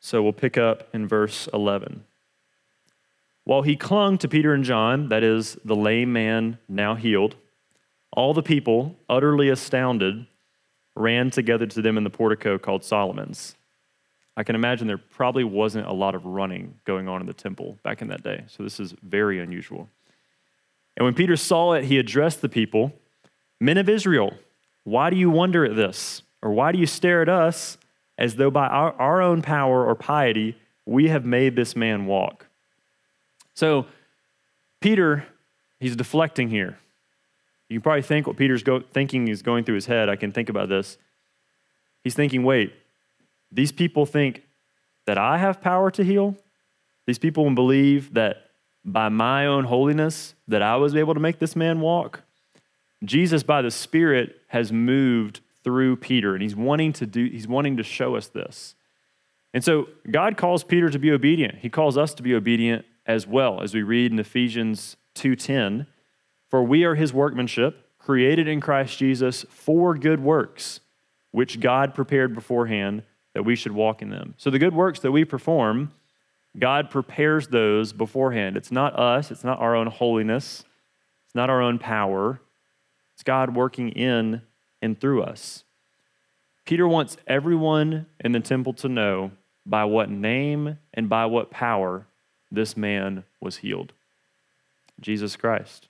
So 0.00 0.22
we'll 0.22 0.32
pick 0.32 0.56
up 0.56 0.88
in 0.94 1.08
verse 1.08 1.48
11. 1.52 2.04
While 3.44 3.62
he 3.62 3.74
clung 3.74 4.16
to 4.18 4.28
Peter 4.28 4.54
and 4.54 4.62
John, 4.62 5.08
that 5.08 5.24
is, 5.24 5.58
the 5.64 5.74
lame 5.74 6.12
man 6.12 6.58
now 6.68 6.94
healed, 6.94 7.34
all 8.12 8.34
the 8.34 8.42
people, 8.42 8.96
utterly 9.08 9.48
astounded, 9.48 10.26
ran 10.96 11.30
together 11.30 11.66
to 11.66 11.82
them 11.82 11.96
in 11.96 12.04
the 12.04 12.10
portico 12.10 12.58
called 12.58 12.84
Solomon's. 12.84 13.54
I 14.36 14.42
can 14.42 14.54
imagine 14.54 14.86
there 14.86 14.98
probably 14.98 15.44
wasn't 15.44 15.86
a 15.86 15.92
lot 15.92 16.14
of 16.14 16.24
running 16.24 16.74
going 16.84 17.08
on 17.08 17.20
in 17.20 17.26
the 17.26 17.32
temple 17.32 17.78
back 17.82 18.02
in 18.02 18.08
that 18.08 18.22
day, 18.22 18.44
so 18.48 18.62
this 18.62 18.80
is 18.80 18.94
very 19.02 19.38
unusual. 19.40 19.88
And 20.96 21.04
when 21.04 21.14
Peter 21.14 21.36
saw 21.36 21.72
it, 21.72 21.84
he 21.84 21.98
addressed 21.98 22.40
the 22.40 22.48
people 22.48 22.92
Men 23.60 23.76
of 23.76 23.88
Israel, 23.88 24.34
why 24.84 25.10
do 25.10 25.16
you 25.16 25.28
wonder 25.28 25.64
at 25.64 25.76
this? 25.76 26.22
Or 26.42 26.50
why 26.50 26.72
do 26.72 26.78
you 26.78 26.86
stare 26.86 27.20
at 27.20 27.28
us 27.28 27.76
as 28.16 28.36
though 28.36 28.50
by 28.50 28.66
our, 28.66 28.92
our 28.94 29.20
own 29.20 29.42
power 29.42 29.84
or 29.84 29.94
piety 29.94 30.56
we 30.86 31.08
have 31.08 31.26
made 31.26 31.56
this 31.56 31.76
man 31.76 32.06
walk? 32.06 32.46
So, 33.52 33.86
Peter, 34.80 35.26
he's 35.78 35.94
deflecting 35.94 36.48
here. 36.48 36.78
You 37.70 37.76
can 37.76 37.82
probably 37.82 38.02
think 38.02 38.26
what 38.26 38.36
Peter's 38.36 38.64
go, 38.64 38.80
thinking 38.80 39.28
is 39.28 39.42
going 39.42 39.64
through 39.64 39.76
his 39.76 39.86
head. 39.86 40.08
I 40.08 40.16
can 40.16 40.32
think 40.32 40.48
about 40.48 40.68
this. 40.68 40.98
He's 42.02 42.14
thinking, 42.14 42.42
wait, 42.42 42.72
these 43.52 43.70
people 43.70 44.04
think 44.06 44.42
that 45.06 45.16
I 45.16 45.38
have 45.38 45.60
power 45.60 45.90
to 45.92 46.02
heal? 46.02 46.36
These 47.06 47.20
people 47.20 47.44
will 47.44 47.54
believe 47.54 48.14
that 48.14 48.50
by 48.84 49.08
my 49.08 49.46
own 49.46 49.64
holiness 49.64 50.34
that 50.48 50.62
I 50.62 50.76
was 50.76 50.96
able 50.96 51.14
to 51.14 51.20
make 51.20 51.38
this 51.38 51.54
man 51.54 51.80
walk? 51.80 52.22
Jesus, 53.04 53.44
by 53.44 53.62
the 53.62 53.70
Spirit, 53.70 54.40
has 54.48 54.72
moved 54.72 55.40
through 55.62 55.96
Peter, 55.96 56.34
and 56.34 56.42
he's 56.42 56.56
wanting 56.56 56.92
to 56.94 57.06
do, 57.06 57.26
he's 57.26 57.46
wanting 57.46 57.76
to 57.76 57.84
show 57.84 58.16
us 58.16 58.26
this. 58.26 58.74
And 59.54 59.62
so 59.62 59.88
God 60.10 60.36
calls 60.36 60.64
Peter 60.64 60.90
to 60.90 60.98
be 60.98 61.12
obedient. 61.12 61.58
He 61.58 61.70
calls 61.70 61.96
us 61.96 62.14
to 62.14 62.22
be 62.22 62.34
obedient 62.34 62.84
as 63.06 63.26
well, 63.26 63.62
as 63.62 63.74
we 63.74 63.82
read 63.82 64.10
in 64.10 64.18
Ephesians 64.18 64.96
2:10. 65.14 65.86
For 66.50 66.62
we 66.62 66.84
are 66.84 66.96
his 66.96 67.12
workmanship, 67.12 67.86
created 67.98 68.48
in 68.48 68.60
Christ 68.60 68.98
Jesus 68.98 69.46
for 69.48 69.94
good 69.94 70.20
works, 70.20 70.80
which 71.30 71.60
God 71.60 71.94
prepared 71.94 72.34
beforehand 72.34 73.04
that 73.34 73.44
we 73.44 73.54
should 73.56 73.72
walk 73.72 74.02
in 74.02 74.10
them. 74.10 74.34
So 74.36 74.50
the 74.50 74.58
good 74.58 74.74
works 74.74 75.00
that 75.00 75.12
we 75.12 75.24
perform, 75.24 75.92
God 76.58 76.90
prepares 76.90 77.48
those 77.48 77.92
beforehand. 77.92 78.56
It's 78.56 78.72
not 78.72 78.98
us, 78.98 79.30
it's 79.30 79.44
not 79.44 79.60
our 79.60 79.76
own 79.76 79.86
holiness, 79.86 80.64
it's 81.26 81.34
not 81.34 81.48
our 81.48 81.62
own 81.62 81.78
power. 81.78 82.40
It's 83.14 83.22
God 83.22 83.54
working 83.54 83.90
in 83.90 84.40
and 84.80 84.98
through 84.98 85.22
us. 85.22 85.62
Peter 86.64 86.88
wants 86.88 87.18
everyone 87.26 88.06
in 88.18 88.32
the 88.32 88.40
temple 88.40 88.72
to 88.72 88.88
know 88.88 89.30
by 89.66 89.84
what 89.84 90.08
name 90.08 90.78
and 90.94 91.06
by 91.06 91.26
what 91.26 91.50
power 91.50 92.06
this 92.50 92.78
man 92.78 93.24
was 93.38 93.58
healed 93.58 93.92
Jesus 95.00 95.36
Christ. 95.36 95.89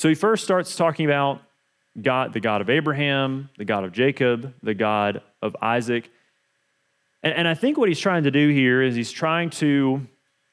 So 0.00 0.08
he 0.08 0.14
first 0.14 0.44
starts 0.44 0.76
talking 0.76 1.04
about 1.04 1.42
God, 2.00 2.32
the 2.32 2.40
God 2.40 2.62
of 2.62 2.70
Abraham, 2.70 3.50
the 3.58 3.66
God 3.66 3.84
of 3.84 3.92
Jacob, 3.92 4.54
the 4.62 4.72
God 4.72 5.20
of 5.42 5.54
Isaac. 5.60 6.08
And, 7.22 7.34
and 7.34 7.46
I 7.46 7.52
think 7.52 7.76
what 7.76 7.90
he's 7.90 8.00
trying 8.00 8.22
to 8.22 8.30
do 8.30 8.48
here 8.48 8.80
is 8.80 8.94
he's 8.94 9.12
trying 9.12 9.50
to 9.50 10.06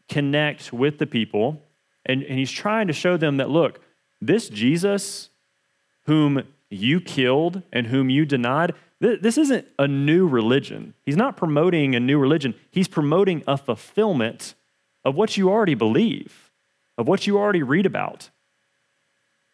connect 0.10 0.74
with 0.74 0.98
the 0.98 1.08
people 1.08 1.62
and, 2.06 2.24
and 2.24 2.38
he's 2.38 2.52
trying 2.52 2.88
to 2.88 2.94
show 2.94 3.16
them 3.16 3.38
that, 3.38 3.50
look, 3.50 3.80
this 4.20 4.50
Jesus 4.50 5.30
whom 6.08 6.44
you 6.70 7.00
killed 7.00 7.62
and 7.72 7.88
whom 7.88 8.10
you 8.10 8.26
denied, 8.26 8.74
this 9.00 9.38
isn't 9.38 9.66
a 9.80 9.88
new 9.88 10.28
religion. 10.28 10.94
He's 11.06 11.16
not 11.16 11.38
promoting 11.38 11.96
a 11.96 12.02
new 12.02 12.20
religion, 12.20 12.54
he's 12.70 12.90
promoting 12.90 13.46
a 13.48 13.56
fulfillment 13.56 14.56
of 15.06 15.16
what 15.16 15.38
you 15.38 15.50
already 15.50 15.74
believe, 15.74 16.52
of 16.98 17.08
what 17.08 17.26
you 17.26 17.38
already 17.38 17.64
read 17.64 17.86
about. 17.86 18.30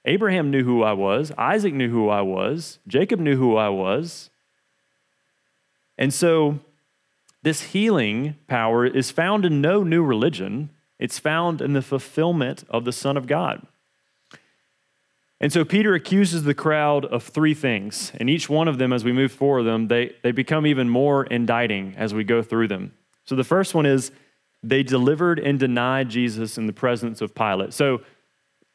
Abraham 0.05 0.51
knew 0.51 0.63
who 0.63 0.83
I 0.83 0.93
was, 0.93 1.31
Isaac 1.37 1.73
knew 1.73 1.89
who 1.89 2.09
I 2.09 2.21
was, 2.21 2.79
Jacob 2.87 3.19
knew 3.19 3.37
who 3.37 3.55
I 3.55 3.69
was. 3.69 4.29
And 5.97 6.13
so, 6.13 6.59
this 7.41 7.61
healing 7.61 8.35
power 8.47 8.85
is 8.85 9.11
found 9.11 9.45
in 9.45 9.61
no 9.61 9.83
new 9.83 10.03
religion, 10.03 10.69
it's 10.99 11.19
found 11.19 11.61
in 11.61 11.73
the 11.73 11.81
fulfillment 11.81 12.63
of 12.69 12.85
the 12.85 12.91
Son 12.91 13.17
of 13.17 13.27
God. 13.27 13.65
And 15.41 15.51
so 15.51 15.65
Peter 15.65 15.93
accuses 15.93 16.43
the 16.43 16.53
crowd 16.53 17.03
of 17.03 17.23
three 17.23 17.53
things, 17.53 18.13
and 18.15 18.29
each 18.29 18.49
one 18.49 18.69
of 18.69 18.77
them, 18.77 18.93
as 18.93 19.03
we 19.03 19.11
move 19.11 19.33
forward 19.33 19.63
them, 19.63 19.89
they, 19.89 20.13
they 20.23 20.31
become 20.31 20.65
even 20.65 20.87
more 20.87 21.25
indicting 21.25 21.95
as 21.97 22.13
we 22.13 22.23
go 22.23 22.41
through 22.41 22.69
them. 22.69 22.93
So 23.25 23.35
the 23.35 23.43
first 23.43 23.75
one 23.75 23.85
is 23.85 24.11
they 24.63 24.83
delivered 24.83 25.39
and 25.39 25.59
denied 25.59 26.07
Jesus 26.07 26.57
in 26.57 26.65
the 26.65 26.71
presence 26.71 27.21
of 27.21 27.35
Pilate. 27.35 27.73
So 27.73 28.01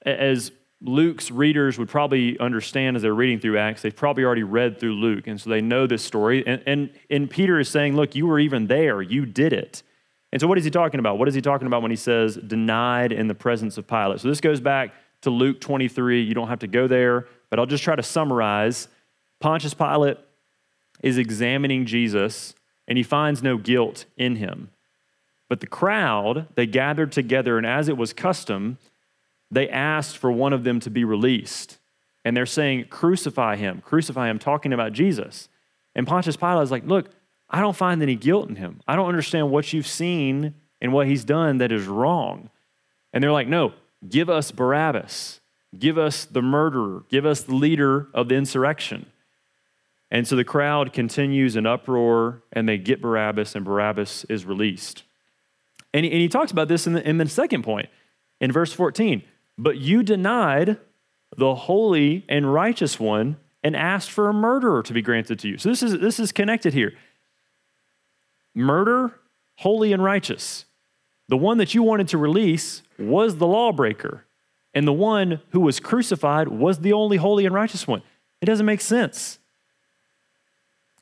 as 0.05 0.53
Luke's 0.81 1.31
readers 1.31 1.77
would 1.79 1.89
probably 1.89 2.39
understand 2.39 2.97
as 2.97 3.03
they're 3.03 3.15
reading 3.15 3.41
through 3.41 3.59
Acts, 3.59 3.83
they've 3.83 3.95
probably 3.95 4.25
already 4.25 4.45
read 4.45 4.79
through 4.79 4.95
Luke, 4.95 5.27
and 5.27 5.41
so 5.41 5.51
they 5.51 5.61
know 5.61 5.87
this 5.87 6.05
story. 6.05 6.47
And, 6.47 6.63
and, 6.67 6.91
and 7.11 7.29
Peter 7.29 7.59
is 7.59 7.69
saying, 7.69 7.97
Look, 7.97 8.15
you 8.15 8.27
were 8.27 8.39
even 8.39 8.69
there, 8.69 9.03
you 9.03 9.27
did 9.27 9.53
it. 9.53 9.83
And 10.31 10.41
so, 10.41 10.47
what 10.47 10.59
is 10.59 10.65
he 10.65 10.71
talking 10.71 11.01
about? 11.01 11.19
What 11.19 11.27
is 11.27 11.35
he 11.35 11.41
talking 11.41 11.67
about 11.67 11.83
when 11.83 11.91
he 11.91 11.97
says 11.97 12.37
denied 12.37 13.13
in 13.13 13.29
the 13.29 13.35
presence 13.35 13.79
of 13.79 13.87
Pilate? 13.87 14.21
So, 14.21 14.29
this 14.29 14.41
goes 14.41 14.61
back 14.61 14.95
to 15.23 15.31
Luke 15.31 15.61
23. 15.61 16.23
You 16.23 16.35
don't 16.35 16.49
have 16.49 16.61
to 16.61 16.69
go 16.69 16.87
there, 16.87 17.27
but 17.51 17.59
I'll 17.59 17.67
just 17.67 17.83
try 17.83 17.97
to 17.97 18.03
summarize. 18.03 18.89
Pontius 19.41 19.75
Pilate 19.75 20.19
is 21.03 21.19
examining 21.19 21.87
Jesus, 21.87 22.55
and 22.87 22.99
he 22.99 23.05
finds 23.05 23.43
no 23.43 23.57
guilt 23.57 24.05
in 24.17 24.37
him. 24.37 24.71
But 25.49 25.61
the 25.61 25.67
crowd, 25.67 26.47
they 26.55 26.67
gathered 26.67 27.11
together, 27.11 27.57
and 27.57 27.67
as 27.67 27.89
it 27.89 27.97
was 27.97 28.13
custom, 28.13 28.79
they 29.51 29.69
asked 29.69 30.19
for 30.19 30.31
one 30.31 30.53
of 30.53 30.65
them 30.65 30.81
to 30.81 30.91
be 30.91 31.05
released. 31.05 31.79
And 32.25 32.37
they're 32.37 32.47
saying, 32.47 32.87
Crucify 32.91 33.57
him, 33.57 33.81
crucify 33.85 34.29
him, 34.29 34.39
talking 34.39 34.73
about 34.73 34.93
Jesus. 34.93 35.49
And 35.95 36.07
Pontius 36.07 36.37
Pilate 36.37 36.65
is 36.65 36.71
like, 36.71 36.87
Look, 36.87 37.11
I 37.49 37.61
don't 37.61 37.77
find 37.77 38.03
any 38.03 38.17
guilt 38.17 38.49
in 38.49 38.57
him. 38.57 38.81
I 38.87 38.97
don't 38.97 39.09
understand 39.09 39.51
what 39.51 39.73
you've 39.73 39.87
seen 39.87 40.55
and 40.81 40.93
what 40.93 41.07
he's 41.07 41.25
done 41.25 41.59
that 41.59 41.73
is 41.73 41.87
wrong. 41.87 42.51
And 43.13 43.25
they're 43.25 43.33
like, 43.33 43.49
No, 43.49 43.73
Give 44.07 44.31
us 44.31 44.51
Barabbas. 44.51 45.41
Give 45.79 45.99
us 45.99 46.25
the 46.25 46.43
murderer. 46.43 47.05
Give 47.09 47.27
us 47.27 47.43
the 47.43 47.55
leader 47.55 48.09
of 48.15 48.29
the 48.29 48.37
insurrection. 48.37 49.07
And 50.11 50.27
so 50.27 50.37
the 50.37 50.45
crowd 50.45 50.93
continues 50.93 51.57
in 51.57 51.67
uproar 51.67 52.43
and 52.53 52.69
they 52.69 52.79
get 52.79 53.03
Barabbas, 53.03 53.55
and 53.55 53.65
Barabbas 53.65 54.25
is 54.25 54.47
released. 54.47 55.03
And 55.93 56.05
he, 56.05 56.13
and 56.13 56.21
he 56.21 56.29
talks 56.29 56.51
about 56.51 56.69
this 56.69 56.87
in 56.87 56.95
the, 56.95 57.07
in 57.07 57.19
the 57.19 57.29
second 57.29 57.63
point 57.63 57.89
in 58.41 58.53
verse 58.53 58.73
14. 58.73 59.23
But 59.59 59.79
you 59.79 60.03
denied 60.03 60.79
the 61.37 61.55
holy 61.55 62.25
and 62.29 62.53
righteous 62.53 62.99
one 62.99 63.37
and 63.63 63.77
asked 63.77 64.11
for 64.11 64.29
a 64.29 64.33
murderer 64.33 64.83
to 64.85 64.93
be 64.93 65.03
granted 65.03 65.41
to 65.41 65.49
you. 65.49 65.59
So 65.59 65.69
this 65.69 65.83
is, 65.83 65.99
this 65.99 66.21
is 66.21 66.31
connected 66.33 66.73
here. 66.73 66.95
Murder, 68.55 69.19
holy 69.57 69.93
and 69.93 70.03
righteous. 70.03 70.65
The 71.29 71.37
one 71.37 71.59
that 71.59 71.75
you 71.75 71.83
wanted 71.83 72.09
to 72.09 72.19
release 72.19 72.83
was 72.99 73.37
the 73.37 73.47
lawbreaker, 73.47 74.25
and 74.73 74.87
the 74.87 74.93
one 74.93 75.41
who 75.51 75.61
was 75.61 75.81
crucified 75.81 76.49
was 76.49 76.79
the 76.79 76.93
only 76.93 77.17
holy 77.19 77.45
and 77.45 77.55
righteous 77.55 77.87
one. 77.87 78.03
It 78.41 78.47
doesn't 78.47 78.65
make 78.65 78.81
sense. 78.81 79.39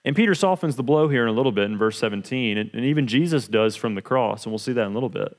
And 0.05 0.17
Peter 0.17 0.35
softens 0.35 0.77
the 0.77 0.83
blow 0.83 1.09
here 1.09 1.23
in 1.23 1.29
a 1.29 1.33
little 1.33 1.53
bit 1.53 1.65
in 1.65 1.77
verse 1.77 1.99
17, 1.99 2.59
and, 2.59 2.75
even 2.75 3.07
Jesus 3.07 3.49
does 3.49 3.77
from 3.77 3.95
the 3.95 4.03
cross, 4.03 4.45
and 4.45 4.53
we'll 4.53 4.59
see 4.59 4.73
that 4.73 4.83
in 4.83 4.91
a 4.91 4.95
little 4.95 5.09
bit. 5.09 5.37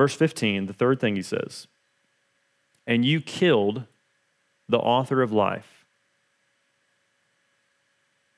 Verse 0.00 0.14
15, 0.14 0.64
the 0.64 0.72
third 0.72 0.98
thing 0.98 1.14
he 1.14 1.20
says, 1.20 1.66
and 2.86 3.04
you 3.04 3.20
killed 3.20 3.84
the 4.66 4.78
author 4.78 5.20
of 5.20 5.30
life, 5.30 5.84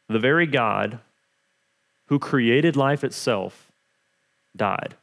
the 0.08 0.18
very 0.18 0.44
God 0.44 0.98
who 2.06 2.18
created 2.18 2.74
life 2.74 3.04
itself 3.04 3.70
died. 4.56 4.96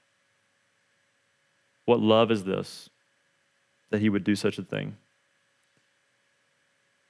What 1.86 2.02
love 2.02 2.30
is 2.30 2.44
this 2.44 2.90
that 3.90 4.02
he 4.02 4.10
would 4.10 4.26
do 4.26 4.36
such 4.36 4.58
a 4.58 4.64
thing? 4.64 4.98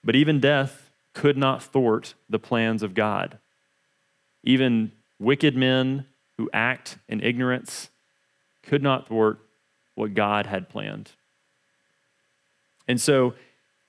But 0.04 0.16
even 0.16 0.40
death 0.40 0.92
could 1.16 1.38
not 1.40 1.64
thwart 1.64 2.14
the 2.30 2.38
plans 2.38 2.84
of 2.84 2.94
God. 2.94 3.40
Even 4.44 4.92
wicked 5.18 5.56
men 5.56 6.06
who 6.38 6.52
act 6.54 7.00
in 7.08 7.20
ignorance 7.24 7.90
could 8.64 8.84
not 8.84 9.08
thwart 9.08 9.40
what 9.96 10.14
God 10.14 10.46
had 10.46 10.70
planned. 10.70 11.12
And 12.88 13.00
so, 13.00 13.34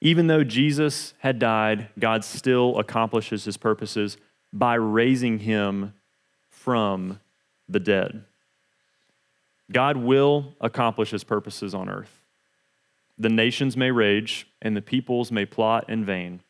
even 0.01 0.27
though 0.27 0.45
Jesus 0.45 1.15
had 1.19 1.39
died, 1.39 1.89
God 1.99 2.25
still 2.25 2.79
accomplishes 2.79 3.45
his 3.45 3.57
purposes 3.57 4.17
by 4.53 4.75
raising 4.75 5.41
him 5.41 5.95
from 6.49 7.21
the 7.69 7.81
dead. 7.81 8.25
God 9.71 9.97
will 9.97 10.55
accomplish 10.61 11.11
his 11.11 11.23
purposes 11.23 11.75
on 11.75 11.89
earth. 11.89 12.21
The 13.19 13.29
nations 13.29 13.77
may 13.77 13.91
rage 13.91 14.47
and 14.61 14.77
the 14.77 14.83
peoples 14.83 15.31
may 15.31 15.45
plot 15.47 15.89
in 15.89 16.05
vain, 16.05 16.41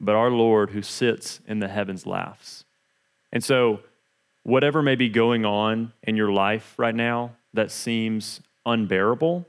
but 0.00 0.14
our 0.14 0.30
Lord 0.30 0.70
who 0.70 0.82
sits 0.82 1.40
in 1.46 1.60
the 1.60 1.68
heavens 1.68 2.06
laughs. 2.06 2.64
And 3.32 3.44
so, 3.44 3.80
whatever 4.42 4.82
may 4.82 4.94
be 4.94 5.08
going 5.08 5.44
on 5.44 5.92
in 6.02 6.16
your 6.16 6.32
life 6.32 6.74
right 6.78 6.94
now 6.94 7.32
that 7.56 7.70
seems 7.70 8.40
unbearable, 8.64 9.46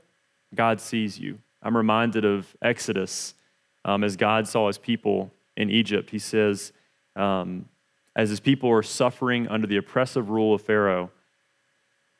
God 0.54 0.80
sees 0.80 1.18
you. 1.18 1.38
I'm 1.62 1.76
reminded 1.76 2.24
of 2.24 2.56
Exodus 2.62 3.34
um, 3.84 4.04
as 4.04 4.16
God 4.16 4.46
saw 4.46 4.66
his 4.66 4.78
people 4.78 5.32
in 5.56 5.70
Egypt. 5.70 6.10
He 6.10 6.18
says, 6.18 6.72
um, 7.16 7.66
as 8.14 8.30
his 8.30 8.40
people 8.40 8.68
were 8.68 8.82
suffering 8.82 9.48
under 9.48 9.66
the 9.66 9.76
oppressive 9.76 10.30
rule 10.30 10.54
of 10.54 10.62
Pharaoh, 10.62 11.10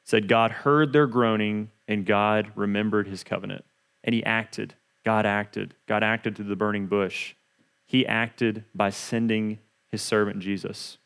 said 0.04 0.28
God 0.28 0.50
heard 0.50 0.92
their 0.92 1.06
groaning 1.06 1.70
and 1.86 2.06
God 2.06 2.52
remembered 2.54 3.08
his 3.08 3.22
covenant. 3.22 3.64
And 4.04 4.14
he 4.14 4.24
acted. 4.24 4.74
God 5.04 5.26
acted. 5.26 5.74
God 5.86 6.02
acted 6.02 6.36
through 6.36 6.46
the 6.46 6.56
burning 6.56 6.86
bush. 6.86 7.34
He 7.86 8.06
acted 8.06 8.64
by 8.74 8.90
sending 8.90 9.58
his 9.90 10.02
servant 10.02 10.40
Jesus. 10.40 10.98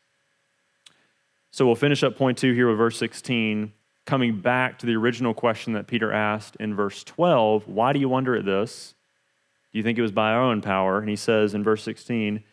So 1.51 1.65
we'll 1.65 1.75
finish 1.75 2.03
up 2.03 2.17
point 2.17 2.37
two 2.37 2.53
here 2.53 2.67
with 2.67 2.77
verse 2.77 2.97
16, 2.97 3.71
coming 4.05 4.39
back 4.39 4.79
to 4.79 4.85
the 4.85 4.95
original 4.95 5.33
question 5.33 5.73
that 5.73 5.87
Peter 5.87 6.11
asked 6.11 6.55
in 6.59 6.75
verse 6.75 7.03
12 7.03 7.67
Why 7.67 7.93
do 7.93 7.99
you 7.99 8.09
wonder 8.09 8.35
at 8.35 8.45
this? 8.45 8.93
Do 9.71 9.79
you 9.79 9.83
think 9.83 9.97
it 9.97 10.03
was 10.03 10.11
by 10.11 10.31
our 10.31 10.41
own 10.41 10.61
power? 10.61 10.99
And 10.99 11.09
he 11.09 11.15
says 11.15 11.53
in 11.53 11.63
verse 11.63 11.83
16, 11.83 12.43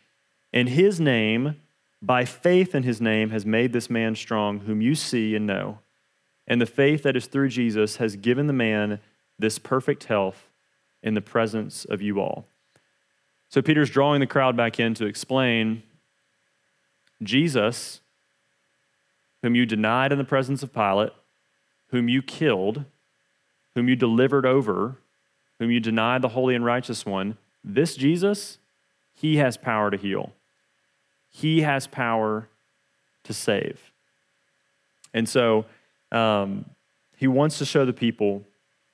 In 0.53 0.67
his 0.69 1.01
name, 1.01 1.57
by 2.01 2.25
faith 2.25 2.75
in 2.75 2.83
his 2.83 3.01
name, 3.01 3.31
has 3.31 3.45
made 3.45 3.73
this 3.73 3.91
man 3.91 4.15
strong, 4.15 4.61
whom 4.61 4.81
you 4.81 4.95
see 4.95 5.35
and 5.35 5.47
know. 5.47 5.81
And 6.47 6.61
the 6.61 6.67
faith 6.67 7.03
that 7.03 7.17
is 7.17 7.27
through 7.27 7.49
Jesus 7.49 7.97
has 7.97 8.17
given 8.17 8.47
the 8.47 8.53
man 8.53 9.01
this 9.39 9.59
perfect 9.59 10.05
health 10.05 10.49
in 11.03 11.15
the 11.15 11.21
presence 11.21 11.85
of 11.85 12.01
you 12.01 12.21
all. 12.21 12.47
So 13.51 13.61
Peter's 13.61 13.91
drawing 13.91 14.21
the 14.21 14.27
crowd 14.27 14.57
back 14.57 14.81
in 14.81 14.95
to 14.95 15.07
explain 15.07 15.83
Jesus, 17.23 18.01
whom 19.43 19.55
you 19.55 19.67
denied 19.67 20.13
in 20.13 20.19
the 20.19 20.25
presence 20.25 20.63
of 20.63 20.73
Pilate, 20.73 21.13
whom 21.91 22.09
you 22.09 22.23
killed, 22.23 22.85
whom 23.75 23.89
you 23.89 23.97
delivered 23.97 24.47
over, 24.47 24.97
whom 25.59 25.71
you 25.71 25.81
denied 25.81 26.23
the 26.23 26.29
holy 26.29 26.55
and 26.55 26.65
righteous 26.65 27.05
one, 27.05 27.37
this 27.63 27.95
Jesus, 27.95 28.59
he 29.15 29.37
has 29.37 29.57
power 29.57 29.91
to 29.91 29.97
heal. 29.97 30.33
He 31.31 31.61
has 31.61 31.87
power 31.87 32.49
to 33.25 33.35
save. 33.35 33.93
And 35.13 35.29
so, 35.29 35.67
um, 36.11 36.65
he 37.17 37.27
wants 37.27 37.59
to 37.59 37.65
show 37.65 37.85
the 37.85 37.93
people 37.93 38.45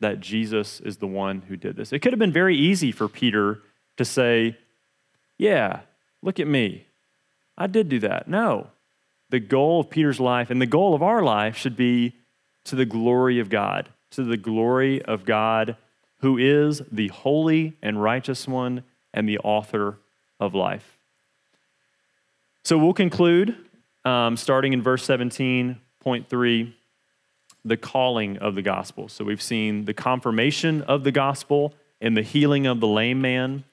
that 0.00 0.20
Jesus 0.20 0.80
is 0.80 0.96
the 0.96 1.06
one 1.06 1.42
who 1.42 1.56
did 1.56 1.76
this. 1.76 1.92
It 1.92 2.00
could 2.00 2.12
have 2.12 2.18
been 2.18 2.32
very 2.32 2.56
easy 2.56 2.92
for 2.92 3.09
Peter 3.09 3.61
to 3.96 4.04
say, 4.04 4.56
Yeah, 5.38 5.80
look 6.22 6.40
at 6.40 6.46
me. 6.46 6.87
I 7.56 7.66
did 7.66 7.88
do 7.88 8.00
that. 8.00 8.28
No. 8.28 8.68
The 9.30 9.40
goal 9.40 9.80
of 9.80 9.90
Peter's 9.90 10.20
life 10.20 10.50
and 10.50 10.61
the 10.61 10.66
goal 10.66 10.94
of 10.94 11.02
our 11.02 11.22
life 11.22 11.56
should 11.56 11.76
be 11.76 12.14
to 12.66 12.76
the 12.76 12.87
glory 12.87 13.40
of 13.40 13.48
God, 13.48 13.88
to 14.11 14.22
the 14.22 14.37
glory 14.37 15.02
of 15.02 15.24
God 15.24 15.76
who 16.20 16.38
is 16.38 16.83
the 16.90 17.09
holy 17.09 17.76
and 17.83 18.02
righteous 18.02 18.48
one 18.48 18.83
and 19.12 19.29
the 19.29 19.38
author 19.38 19.98
of 20.40 20.55
life. 20.55 20.98
So 22.64 22.79
we'll 22.79 22.94
conclude 22.94 23.57
um, 24.05 24.37
starting 24.37 24.72
in 24.72 24.83
verse 24.83 25.07
17.3 25.07 26.72
the 27.64 27.76
calling 27.76 28.38
of 28.38 28.55
the 28.55 28.62
gospel. 28.62 29.09
So 29.09 29.24
we've 29.24 29.42
seen 29.42 29.85
the 29.85 29.94
confirmation 29.94 30.83
of 30.83 31.05
the 31.05 31.12
gospel 31.12 31.74
and 32.00 32.16
the 32.16 32.22
healing 32.22 32.66
of 32.66 32.81
the 32.81 32.87
lame 32.87 33.20
man. 33.20 33.64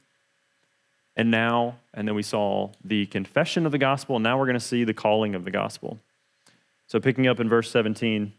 And 1.16 1.30
now, 1.30 1.78
and 1.94 2.08
then 2.08 2.16
we 2.16 2.24
saw 2.24 2.72
the 2.84 3.06
confession 3.08 3.66
of 3.68 3.72
the 3.72 3.78
gospel. 3.78 4.16
And 4.16 4.24
now 4.24 4.40
we're 4.40 4.48
going 4.48 4.56
to 4.56 4.66
see 4.66 4.84
the 4.84 4.94
calling 4.94 5.36
of 5.36 5.46
the 5.46 5.52
gospel. 5.52 6.00
So 6.88 7.00
picking 7.00 7.28
up 7.28 7.40
in 7.40 7.48
verse 7.48 7.70
17, 7.70 8.34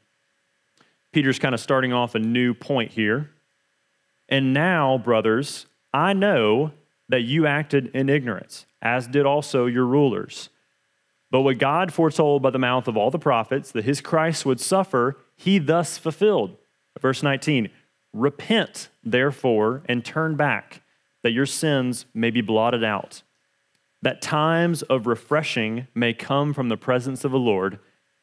Peter's 1.14 1.38
kind 1.38 1.54
of 1.54 1.60
starting 1.60 1.92
off 1.92 2.16
a 2.16 2.18
new 2.18 2.52
point 2.52 2.90
here. 2.90 3.30
And 4.28 4.52
now, 4.52 4.98
brothers, 4.98 5.66
I 5.92 6.12
know 6.12 6.72
that 7.08 7.22
you 7.22 7.46
acted 7.46 7.86
in 7.94 8.08
ignorance, 8.08 8.66
as 8.82 9.06
did 9.06 9.24
also 9.24 9.66
your 9.66 9.86
rulers. 9.86 10.48
But 11.30 11.42
what 11.42 11.58
God 11.58 11.92
foretold 11.92 12.42
by 12.42 12.50
the 12.50 12.58
mouth 12.58 12.88
of 12.88 12.96
all 12.96 13.12
the 13.12 13.18
prophets 13.20 13.70
that 13.72 13.84
his 13.84 14.00
Christ 14.00 14.44
would 14.44 14.60
suffer, 14.60 15.16
he 15.36 15.58
thus 15.58 15.98
fulfilled. 15.98 16.56
Verse 17.00 17.22
19 17.22 17.70
Repent, 18.12 18.88
therefore, 19.04 19.82
and 19.86 20.04
turn 20.04 20.34
back, 20.34 20.82
that 21.22 21.32
your 21.32 21.46
sins 21.46 22.06
may 22.12 22.30
be 22.30 22.40
blotted 22.40 22.82
out, 22.82 23.22
that 24.02 24.20
times 24.20 24.82
of 24.82 25.06
refreshing 25.06 25.86
may 25.94 26.12
come 26.12 26.52
from 26.52 26.68
the 26.68 26.76
presence 26.76 27.24
of 27.24 27.30
the 27.30 27.38
Lord, 27.38 27.78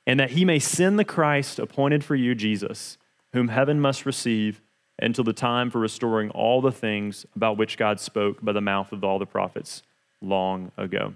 and 0.06 0.20
that 0.20 0.32
he 0.32 0.46
may 0.46 0.60
send 0.60 0.98
the 0.98 1.06
Christ 1.06 1.60
appointed 1.60 2.04
for 2.04 2.16
you, 2.16 2.36
Jesus, 2.36 2.98
whom 3.34 3.50
heaven 3.50 3.80
must 3.80 4.06
receive 4.06 4.62
until 5.00 5.24
the 5.24 5.34
time 5.34 5.70
for 5.70 5.80
restoring 5.80 6.30
all 6.32 6.62
the 6.62 6.72
things 6.72 7.26
about 7.36 7.58
which 7.58 7.78
God 7.78 8.00
spoke 8.00 8.42
by 8.42 8.52
the 8.52 8.62
mouth 8.62 8.92
of 8.92 9.04
all 9.04 9.20
the 9.20 9.26
prophets 9.26 9.84
long 10.22 10.72
ago. 10.78 11.14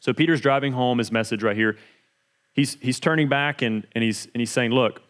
So 0.00 0.12
Peter's 0.12 0.40
driving 0.40 0.72
home 0.72 0.98
his 0.98 1.12
message 1.12 1.42
right 1.42 1.56
here. 1.56 1.76
He's, 2.52 2.76
he's 2.80 3.00
turning 3.00 3.28
back 3.28 3.62
and, 3.62 3.86
and, 3.92 4.02
he's, 4.04 4.26
and 4.26 4.40
he's 4.40 4.50
saying, 4.50 4.70
Look, 4.72 5.02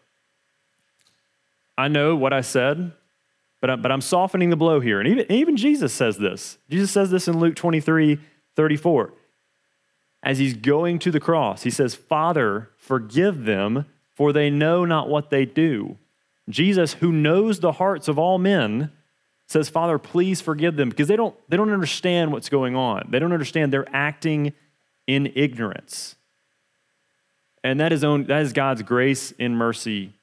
I 1.77 1.87
know 1.87 2.15
what 2.15 2.33
I 2.33 2.41
said, 2.41 2.91
but, 3.61 3.69
I, 3.69 3.75
but 3.75 3.91
I'm 3.91 4.01
softening 4.01 4.49
the 4.49 4.55
blow 4.55 4.79
here. 4.79 4.99
And 4.99 5.07
even, 5.07 5.31
even 5.31 5.57
Jesus 5.57 5.93
says 5.93 6.17
this. 6.17 6.57
Jesus 6.69 6.91
says 6.91 7.09
this 7.09 7.27
in 7.27 7.39
Luke 7.39 7.55
23 7.55 8.19
34. 8.55 9.13
As 10.23 10.37
he's 10.37 10.53
going 10.53 10.99
to 10.99 11.11
the 11.11 11.19
cross, 11.19 11.63
he 11.63 11.69
says, 11.71 11.95
Father, 11.95 12.69
forgive 12.77 13.45
them, 13.45 13.85
for 14.13 14.31
they 14.31 14.49
know 14.49 14.85
not 14.85 15.09
what 15.09 15.29
they 15.29 15.45
do. 15.45 15.97
Jesus, 16.49 16.93
who 16.93 17.11
knows 17.11 17.59
the 17.59 17.73
hearts 17.73 18.07
of 18.07 18.19
all 18.19 18.37
men, 18.37 18.91
says, 19.47 19.69
Father, 19.69 19.97
please 19.97 20.39
forgive 20.39 20.75
them 20.75 20.89
because 20.89 21.07
they 21.07 21.15
don't, 21.15 21.35
they 21.49 21.57
don't 21.57 21.71
understand 21.71 22.31
what's 22.31 22.49
going 22.49 22.75
on. 22.75 23.07
They 23.09 23.19
don't 23.19 23.33
understand 23.33 23.73
they're 23.73 23.93
acting 23.93 24.53
in 25.07 25.31
ignorance. 25.35 26.15
And 27.63 27.79
that 27.79 27.91
is, 27.91 28.03
own, 28.03 28.25
that 28.25 28.41
is 28.41 28.53
God's 28.53 28.81
grace 28.81 29.33
and 29.39 29.57
mercy 29.57 30.13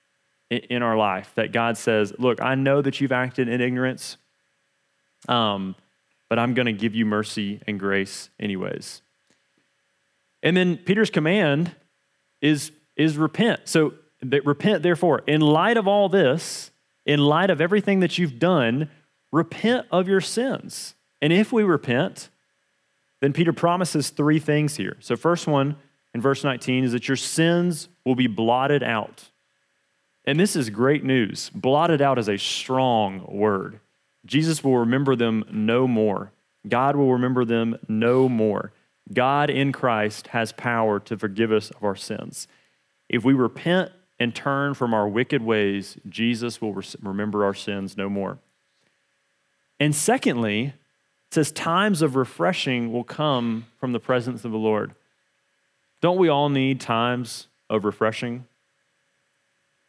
in 0.50 0.82
our 0.82 0.96
life 0.96 1.30
that 1.34 1.52
God 1.52 1.76
says, 1.76 2.12
Look, 2.18 2.40
I 2.40 2.54
know 2.54 2.80
that 2.80 3.00
you've 3.00 3.12
acted 3.12 3.48
in 3.48 3.60
ignorance, 3.60 4.16
um, 5.28 5.76
but 6.28 6.38
I'm 6.38 6.54
going 6.54 6.66
to 6.66 6.72
give 6.72 6.94
you 6.94 7.04
mercy 7.04 7.60
and 7.66 7.78
grace 7.78 8.30
anyways. 8.40 9.02
And 10.42 10.56
then 10.56 10.76
Peter's 10.76 11.10
command 11.10 11.74
is, 12.40 12.70
is 12.96 13.16
repent. 13.16 13.60
So 13.64 13.94
repent, 14.22 14.82
therefore, 14.82 15.22
in 15.26 15.40
light 15.40 15.76
of 15.76 15.88
all 15.88 16.08
this, 16.08 16.70
in 17.06 17.20
light 17.20 17.50
of 17.50 17.60
everything 17.60 18.00
that 18.00 18.18
you've 18.18 18.38
done, 18.38 18.90
repent 19.32 19.86
of 19.90 20.08
your 20.08 20.20
sins. 20.20 20.94
And 21.20 21.32
if 21.32 21.52
we 21.52 21.62
repent, 21.62 22.28
then 23.20 23.32
Peter 23.32 23.52
promises 23.52 24.10
three 24.10 24.38
things 24.38 24.76
here. 24.76 24.96
So, 25.00 25.16
first 25.16 25.46
one 25.46 25.76
in 26.14 26.20
verse 26.20 26.44
19 26.44 26.84
is 26.84 26.92
that 26.92 27.08
your 27.08 27.16
sins 27.16 27.88
will 28.04 28.14
be 28.14 28.26
blotted 28.26 28.82
out. 28.82 29.30
And 30.24 30.38
this 30.38 30.54
is 30.54 30.70
great 30.70 31.04
news. 31.04 31.50
Blotted 31.54 32.02
out 32.02 32.18
is 32.18 32.28
a 32.28 32.36
strong 32.36 33.26
word. 33.28 33.80
Jesus 34.26 34.62
will 34.62 34.78
remember 34.78 35.16
them 35.16 35.44
no 35.50 35.88
more. 35.88 36.32
God 36.68 36.96
will 36.96 37.12
remember 37.12 37.44
them 37.44 37.76
no 37.88 38.28
more. 38.28 38.72
God 39.12 39.50
in 39.50 39.72
Christ 39.72 40.28
has 40.28 40.52
power 40.52 41.00
to 41.00 41.16
forgive 41.16 41.52
us 41.52 41.70
of 41.70 41.82
our 41.82 41.96
sins. 41.96 42.46
If 43.08 43.24
we 43.24 43.32
repent 43.32 43.90
and 44.18 44.34
turn 44.34 44.74
from 44.74 44.92
our 44.92 45.08
wicked 45.08 45.42
ways, 45.42 45.96
Jesus 46.08 46.60
will 46.60 46.80
remember 47.02 47.44
our 47.44 47.54
sins 47.54 47.96
no 47.96 48.08
more. 48.08 48.38
And 49.80 49.94
secondly, 49.94 50.74
it 51.28 51.34
says 51.34 51.52
times 51.52 52.02
of 52.02 52.16
refreshing 52.16 52.92
will 52.92 53.04
come 53.04 53.66
from 53.78 53.92
the 53.92 54.00
presence 54.00 54.44
of 54.44 54.50
the 54.50 54.58
Lord. 54.58 54.94
Don't 56.00 56.18
we 56.18 56.28
all 56.28 56.48
need 56.48 56.80
times 56.80 57.46
of 57.70 57.84
refreshing? 57.84 58.46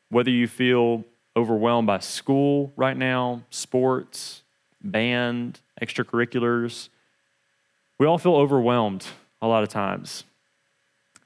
Whether 0.10 0.32
you 0.32 0.48
feel 0.48 1.04
overwhelmed 1.36 1.88
by 1.88 2.00
school 2.00 2.74
right 2.76 2.98
now, 2.98 3.44
sports, 3.50 4.44
band, 4.82 5.60
extracurriculars, 5.82 6.90
we 8.00 8.06
all 8.06 8.18
feel 8.18 8.36
overwhelmed 8.36 9.06
a 9.42 9.48
lot 9.48 9.62
of 9.62 9.70
times. 9.70 10.24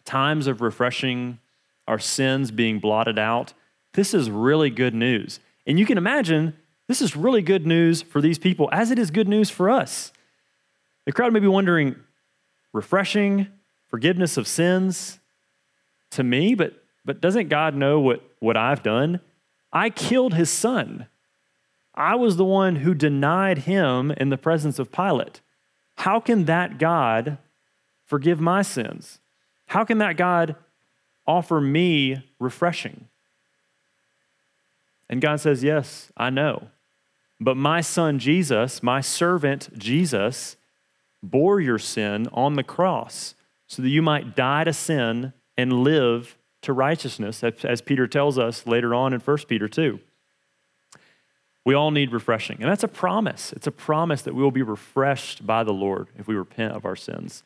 Times 0.03 0.47
of 0.47 0.62
refreshing 0.62 1.39
our 1.88 1.99
sins 1.99 2.51
being 2.51 2.79
blotted 2.79 3.19
out. 3.19 3.53
This 3.93 4.13
is 4.13 4.29
really 4.29 4.69
good 4.69 4.95
news. 4.95 5.39
And 5.65 5.79
you 5.79 5.86
can 5.86 5.97
imagine 5.97 6.55
this 6.88 7.01
is 7.01 7.15
really 7.15 7.41
good 7.41 7.65
news 7.65 8.01
for 8.01 8.19
these 8.19 8.39
people, 8.39 8.69
as 8.71 8.91
it 8.91 8.99
is 8.99 9.12
good 9.12 9.27
news 9.27 9.49
for 9.49 9.69
us. 9.69 10.12
The 11.05 11.12
crowd 11.12 11.31
may 11.31 11.39
be 11.39 11.47
wondering 11.47 11.95
refreshing, 12.73 13.47
forgiveness 13.88 14.36
of 14.36 14.47
sins 14.47 15.19
to 16.12 16.23
me, 16.23 16.55
but, 16.55 16.73
but 17.05 17.21
doesn't 17.21 17.49
God 17.49 17.75
know 17.75 17.99
what, 17.99 18.23
what 18.39 18.57
I've 18.57 18.81
done? 18.81 19.19
I 19.71 19.89
killed 19.89 20.33
his 20.33 20.49
son. 20.49 21.07
I 21.93 22.15
was 22.15 22.38
the 22.38 22.45
one 22.45 22.77
who 22.77 22.95
denied 22.95 23.59
him 23.59 24.12
in 24.12 24.29
the 24.29 24.38
presence 24.38 24.79
of 24.79 24.91
Pilate. 24.91 25.41
How 25.97 26.19
can 26.19 26.45
that 26.45 26.77
God 26.77 27.38
forgive 28.06 28.39
my 28.39 28.62
sins? 28.62 29.19
How 29.67 29.84
can 29.84 29.97
that 29.99 30.17
God 30.17 30.56
offer 31.25 31.62
me 31.62 32.23
refreshing? 32.39 33.08
And 35.10 35.21
God 35.21 35.39
says, 35.39 35.63
Yes, 35.63 36.12
I 36.17 36.29
know. 36.29 36.69
But 37.39 37.58
my 37.58 37.82
son 37.82 38.19
Jesus, 38.19 38.82
my 38.82 39.01
servant 39.01 39.69
Jesus, 39.77 40.56
bore 41.21 41.60
your 41.60 41.79
sin 41.79 42.27
on 42.34 42.56
the 42.56 42.63
cross 42.63 43.36
so 43.67 43.82
that 43.82 43.89
you 43.89 44.01
might 44.01 44.36
die 44.36 44.63
to 44.63 44.73
sin 44.73 45.34
and 45.58 45.84
live 45.84 46.38
to 46.62 46.73
righteousness, 46.73 47.43
as 47.43 47.82
Peter 47.82 48.08
tells 48.08 48.38
us 48.38 48.65
later 48.65 48.95
on 48.95 49.13
in 49.13 49.19
1 49.19 49.38
Peter 49.47 49.67
2. 49.67 49.99
We 51.65 51.73
all 51.73 51.91
need 51.91 52.12
refreshing. 52.12 52.58
And 52.62 52.69
that's 52.69 52.84
a 52.84 52.89
promise. 52.89 53.54
It's 53.54 53.67
a 53.67 53.71
promise 53.71 54.21
that 54.23 54.36
we 54.36 54.43
will 54.43 54.52
be 54.52 54.62
refreshed 54.62 55.45
by 55.45 55.63
the 55.63 55.71
Lord 55.73 56.08
if 56.17 56.28
we 56.28 56.36
repent 56.36 56.73
of 56.73 56.86
our 56.86 56.95
sins. 56.95 57.43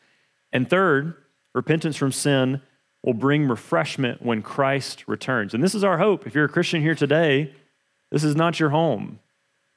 And 0.52 0.70
third, 0.70 1.16
repentance 1.54 1.96
from 1.96 2.12
sin 2.12 2.62
will 3.04 3.14
bring 3.14 3.48
refreshment 3.48 4.24
when 4.24 4.42
Christ 4.42 5.08
returns. 5.08 5.54
And 5.54 5.64
this 5.64 5.76
is 5.76 5.84
our 5.84 6.00
hope. 6.00 6.26
If 6.26 6.34
you're 6.34 6.46
a 6.46 6.50
Christian 6.50 6.82
here 6.82 6.96
today, 6.96 7.54
this 8.12 8.24
is 8.24 8.36
not 8.36 8.60
your 8.60 8.70
home. 8.70 9.20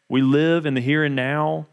We 0.08 0.22
live 0.22 0.66
in 0.66 0.74
the 0.74 0.80
here 0.80 1.04
and 1.04 1.14
now, 1.14 1.66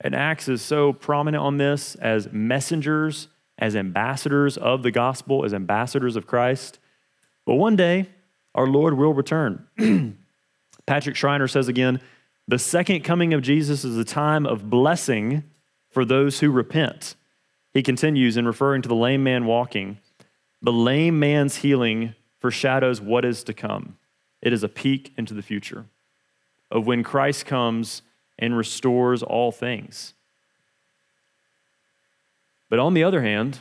and 0.00 0.14
Acts 0.14 0.48
is 0.48 0.62
so 0.62 0.92
prominent 0.92 1.42
on 1.42 1.56
this 1.56 1.94
as 1.96 2.30
messengers, 2.30 3.28
as 3.58 3.74
ambassadors 3.74 4.56
of 4.56 4.82
the 4.82 4.90
gospel, 4.90 5.44
as 5.44 5.54
ambassadors 5.54 6.14
of 6.14 6.26
Christ. 6.26 6.78
But 7.46 7.54
one 7.54 7.74
day, 7.74 8.08
our 8.54 8.66
Lord 8.66 8.94
will 8.94 9.14
return. 9.14 9.66
Patrick 10.92 11.16
Schreiner 11.16 11.48
says 11.48 11.68
again 11.68 12.02
the 12.46 12.58
second 12.58 13.00
coming 13.02 13.32
of 13.32 13.40
Jesus 13.40 13.82
is 13.82 13.96
a 13.96 14.04
time 14.04 14.44
of 14.44 14.68
blessing 14.68 15.42
for 15.88 16.04
those 16.04 16.40
who 16.40 16.50
repent. 16.50 17.16
He 17.72 17.82
continues 17.82 18.36
in 18.36 18.46
referring 18.46 18.82
to 18.82 18.90
the 18.90 18.94
lame 18.94 19.24
man 19.24 19.46
walking. 19.46 20.00
The 20.60 20.70
lame 20.70 21.18
man's 21.18 21.56
healing 21.56 22.14
foreshadows 22.40 23.00
what 23.00 23.24
is 23.24 23.42
to 23.44 23.54
come. 23.54 23.96
It 24.42 24.52
is 24.52 24.62
a 24.62 24.68
peek 24.68 25.14
into 25.16 25.32
the 25.32 25.40
future 25.40 25.86
of 26.70 26.86
when 26.86 27.02
Christ 27.02 27.46
comes 27.46 28.02
and 28.38 28.54
restores 28.54 29.22
all 29.22 29.50
things. 29.50 30.12
But 32.68 32.80
on 32.80 32.92
the 32.92 33.04
other 33.04 33.22
hand, 33.22 33.60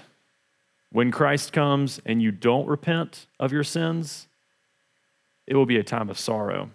when 0.92 1.12
Christ 1.12 1.54
comes 1.54 2.02
and 2.06 2.22
you 2.22 2.34
don't 2.34 2.68
repent 2.68 3.28
of 3.40 3.54
your 3.54 3.64
sins, 3.64 4.28
it 5.48 5.56
will 5.56 5.66
be 5.66 5.78
a 5.78 5.84
time 5.84 6.10
of 6.10 6.20
sorrow. 6.20 6.72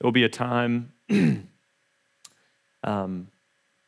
It 0.00 0.04
will 0.04 0.12
be 0.12 0.24
a 0.24 0.28
time 0.28 0.92
um, 2.84 3.28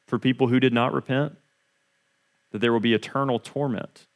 for 0.06 0.18
people 0.18 0.48
who 0.48 0.60
did 0.60 0.72
not 0.72 0.92
repent, 0.92 1.36
that 2.52 2.60
there 2.60 2.72
will 2.72 2.80
be 2.80 2.94
eternal 2.94 3.38
torment. 3.38 4.06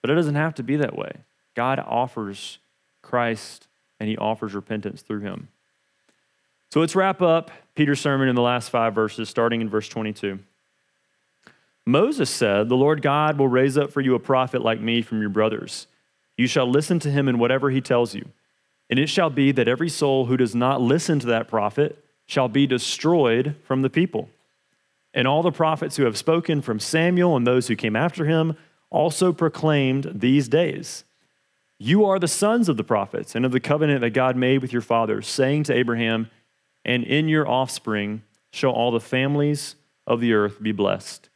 But 0.00 0.10
it 0.10 0.14
doesn't 0.14 0.36
have 0.36 0.54
to 0.56 0.62
be 0.62 0.76
that 0.76 0.96
way. 0.96 1.12
God 1.54 1.80
offers 1.80 2.58
Christ 3.02 3.66
and 3.98 4.08
he 4.08 4.16
offers 4.16 4.54
repentance 4.54 5.02
through 5.02 5.20
him. 5.20 5.48
So 6.70 6.80
let's 6.80 6.94
wrap 6.94 7.22
up 7.22 7.50
Peter's 7.74 8.00
sermon 8.00 8.28
in 8.28 8.34
the 8.34 8.42
last 8.42 8.70
five 8.70 8.94
verses, 8.94 9.28
starting 9.28 9.60
in 9.60 9.68
verse 9.68 9.88
22. 9.88 10.38
Moses 11.86 12.28
said, 12.28 12.68
The 12.68 12.76
Lord 12.76 13.00
God 13.00 13.38
will 13.38 13.48
raise 13.48 13.78
up 13.78 13.90
for 13.90 14.02
you 14.02 14.14
a 14.14 14.20
prophet 14.20 14.62
like 14.62 14.80
me 14.80 15.00
from 15.00 15.20
your 15.20 15.30
brothers. 15.30 15.86
You 16.36 16.46
shall 16.46 16.70
listen 16.70 16.98
to 17.00 17.10
him 17.10 17.28
in 17.28 17.38
whatever 17.38 17.70
he 17.70 17.80
tells 17.80 18.14
you. 18.14 18.28
And 18.90 18.98
it 18.98 19.08
shall 19.08 19.30
be 19.30 19.52
that 19.52 19.68
every 19.68 19.88
soul 19.88 20.26
who 20.26 20.36
does 20.36 20.54
not 20.54 20.80
listen 20.80 21.18
to 21.20 21.26
that 21.26 21.48
prophet 21.48 22.02
shall 22.26 22.48
be 22.48 22.66
destroyed 22.66 23.56
from 23.64 23.82
the 23.82 23.90
people. 23.90 24.28
And 25.14 25.26
all 25.26 25.42
the 25.42 25.52
prophets 25.52 25.96
who 25.96 26.04
have 26.04 26.16
spoken 26.16 26.62
from 26.62 26.80
Samuel 26.80 27.36
and 27.36 27.46
those 27.46 27.68
who 27.68 27.76
came 27.76 27.96
after 27.96 28.24
him 28.24 28.56
also 28.90 29.32
proclaimed 29.32 30.12
these 30.14 30.48
days. 30.48 31.04
You 31.78 32.04
are 32.04 32.18
the 32.18 32.28
sons 32.28 32.68
of 32.68 32.76
the 32.76 32.84
prophets 32.84 33.34
and 33.34 33.44
of 33.44 33.52
the 33.52 33.60
covenant 33.60 34.00
that 34.00 34.10
God 34.10 34.36
made 34.36 34.62
with 34.62 34.72
your 34.72 34.82
fathers, 34.82 35.26
saying 35.26 35.64
to 35.64 35.74
Abraham, 35.74 36.30
and 36.84 37.04
in 37.04 37.28
your 37.28 37.48
offspring 37.48 38.22
shall 38.50 38.70
all 38.70 38.90
the 38.90 39.00
families 39.00 39.76
of 40.06 40.20
the 40.20 40.32
earth 40.32 40.62
be 40.62 40.72
blessed. 40.72 41.28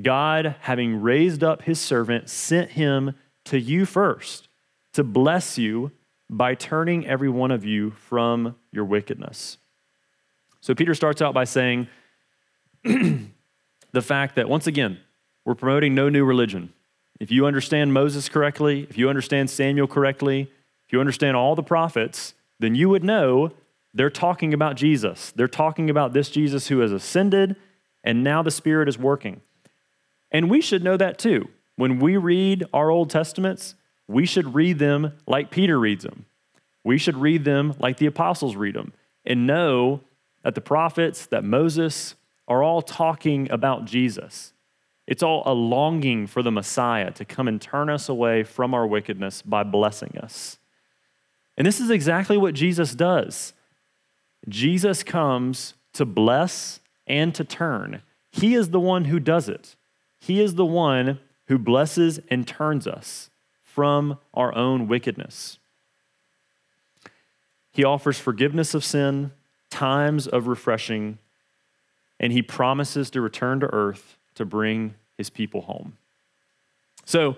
God, 0.00 0.56
having 0.60 1.02
raised 1.02 1.44
up 1.44 1.62
his 1.62 1.80
servant, 1.80 2.30
sent 2.30 2.70
him 2.70 3.14
to 3.44 3.60
you 3.60 3.84
first 3.84 4.48
to 4.92 5.04
bless 5.04 5.58
you 5.58 5.92
by 6.30 6.54
turning 6.54 7.06
every 7.06 7.28
one 7.28 7.50
of 7.50 7.64
you 7.64 7.90
from 7.90 8.54
your 8.70 8.84
wickedness. 8.84 9.58
So 10.60 10.74
Peter 10.74 10.94
starts 10.94 11.20
out 11.20 11.34
by 11.34 11.44
saying 11.44 11.88
the 12.84 14.00
fact 14.00 14.36
that, 14.36 14.48
once 14.48 14.68
again, 14.68 15.00
we're 15.44 15.56
promoting 15.56 15.94
no 15.94 16.08
new 16.08 16.24
religion. 16.24 16.72
If 17.18 17.32
you 17.32 17.46
understand 17.46 17.92
Moses 17.92 18.28
correctly, 18.28 18.86
if 18.88 18.96
you 18.96 19.08
understand 19.10 19.50
Samuel 19.50 19.88
correctly, 19.88 20.50
if 20.86 20.92
you 20.92 21.00
understand 21.00 21.36
all 21.36 21.56
the 21.56 21.64
prophets, 21.64 22.34
then 22.60 22.76
you 22.76 22.88
would 22.88 23.02
know 23.02 23.50
they're 23.92 24.08
talking 24.08 24.54
about 24.54 24.76
Jesus. 24.76 25.32
They're 25.34 25.48
talking 25.48 25.90
about 25.90 26.12
this 26.12 26.30
Jesus 26.30 26.68
who 26.68 26.78
has 26.78 26.92
ascended 26.92 27.56
and 28.04 28.22
now 28.22 28.42
the 28.42 28.50
Spirit 28.50 28.88
is 28.88 28.98
working. 28.98 29.40
And 30.30 30.48
we 30.48 30.60
should 30.60 30.84
know 30.84 30.96
that 30.96 31.18
too. 31.18 31.48
When 31.76 31.98
we 31.98 32.16
read 32.16 32.64
our 32.72 32.90
Old 32.90 33.10
Testaments, 33.10 33.74
we 34.10 34.26
should 34.26 34.54
read 34.54 34.78
them 34.78 35.12
like 35.26 35.50
Peter 35.50 35.78
reads 35.78 36.02
them. 36.02 36.26
We 36.82 36.98
should 36.98 37.16
read 37.16 37.44
them 37.44 37.74
like 37.78 37.98
the 37.98 38.06
apostles 38.06 38.56
read 38.56 38.74
them 38.74 38.92
and 39.24 39.46
know 39.46 40.00
that 40.42 40.54
the 40.54 40.60
prophets, 40.60 41.26
that 41.26 41.44
Moses 41.44 42.16
are 42.48 42.62
all 42.62 42.82
talking 42.82 43.48
about 43.50 43.84
Jesus. 43.84 44.52
It's 45.06 45.22
all 45.22 45.44
a 45.46 45.52
longing 45.52 46.26
for 46.26 46.42
the 46.42 46.50
Messiah 46.50 47.12
to 47.12 47.24
come 47.24 47.46
and 47.46 47.60
turn 47.60 47.88
us 47.88 48.08
away 48.08 48.42
from 48.42 48.74
our 48.74 48.86
wickedness 48.86 49.42
by 49.42 49.62
blessing 49.62 50.18
us. 50.20 50.58
And 51.56 51.66
this 51.66 51.80
is 51.80 51.90
exactly 51.90 52.36
what 52.36 52.54
Jesus 52.54 52.94
does. 52.94 53.52
Jesus 54.48 55.04
comes 55.04 55.74
to 55.92 56.04
bless 56.04 56.80
and 57.06 57.34
to 57.34 57.44
turn. 57.44 58.02
He 58.32 58.54
is 58.54 58.70
the 58.70 58.80
one 58.80 59.04
who 59.04 59.20
does 59.20 59.48
it. 59.48 59.76
He 60.18 60.40
is 60.40 60.56
the 60.56 60.66
one 60.66 61.20
who 61.46 61.58
blesses 61.58 62.18
and 62.28 62.46
turns 62.46 62.86
us 62.86 63.29
from 63.74 64.18
our 64.34 64.54
own 64.54 64.88
wickedness. 64.88 65.58
He 67.72 67.84
offers 67.84 68.18
forgiveness 68.18 68.74
of 68.74 68.84
sin, 68.84 69.30
times 69.70 70.26
of 70.26 70.48
refreshing, 70.48 71.18
and 72.18 72.32
he 72.32 72.42
promises 72.42 73.10
to 73.10 73.20
return 73.20 73.60
to 73.60 73.66
earth 73.72 74.16
to 74.34 74.44
bring 74.44 74.94
his 75.16 75.30
people 75.30 75.62
home. 75.62 75.96
So, 77.04 77.36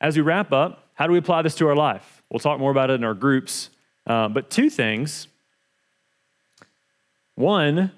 as 0.00 0.16
we 0.16 0.22
wrap 0.22 0.52
up, 0.52 0.88
how 0.94 1.06
do 1.06 1.12
we 1.12 1.18
apply 1.18 1.42
this 1.42 1.54
to 1.56 1.68
our 1.68 1.76
life? 1.76 2.22
We'll 2.30 2.40
talk 2.40 2.58
more 2.58 2.70
about 2.70 2.90
it 2.90 2.94
in 2.94 3.04
our 3.04 3.14
groups. 3.14 3.70
Uh, 4.06 4.28
but 4.28 4.50
two 4.50 4.68
things. 4.68 5.28
One, 7.36 7.92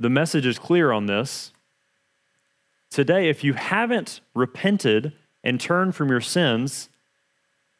the 0.00 0.08
message 0.08 0.46
is 0.46 0.58
clear 0.58 0.90
on 0.92 1.06
this. 1.06 1.52
Today, 2.90 3.28
if 3.28 3.44
you 3.44 3.52
haven't 3.54 4.20
repented 4.34 5.12
and 5.44 5.60
turn 5.60 5.92
from 5.92 6.08
your 6.08 6.20
sins, 6.20 6.88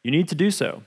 you 0.03 0.11
need 0.11 0.27
to 0.29 0.35
do 0.35 0.51
so. 0.51 0.83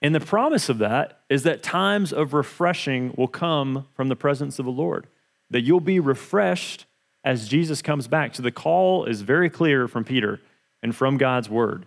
And 0.00 0.14
the 0.14 0.20
promise 0.20 0.68
of 0.68 0.78
that 0.78 1.20
is 1.28 1.44
that 1.44 1.62
times 1.62 2.12
of 2.12 2.34
refreshing 2.34 3.14
will 3.16 3.28
come 3.28 3.86
from 3.94 4.08
the 4.08 4.16
presence 4.16 4.58
of 4.58 4.64
the 4.64 4.72
Lord, 4.72 5.06
that 5.50 5.60
you'll 5.60 5.80
be 5.80 6.00
refreshed 6.00 6.86
as 7.24 7.48
Jesus 7.48 7.82
comes 7.82 8.08
back. 8.08 8.34
So 8.34 8.42
the 8.42 8.50
call 8.50 9.04
is 9.04 9.20
very 9.20 9.48
clear 9.48 9.86
from 9.86 10.04
Peter 10.04 10.40
and 10.82 10.94
from 10.94 11.16
God's 11.18 11.48
word 11.48 11.86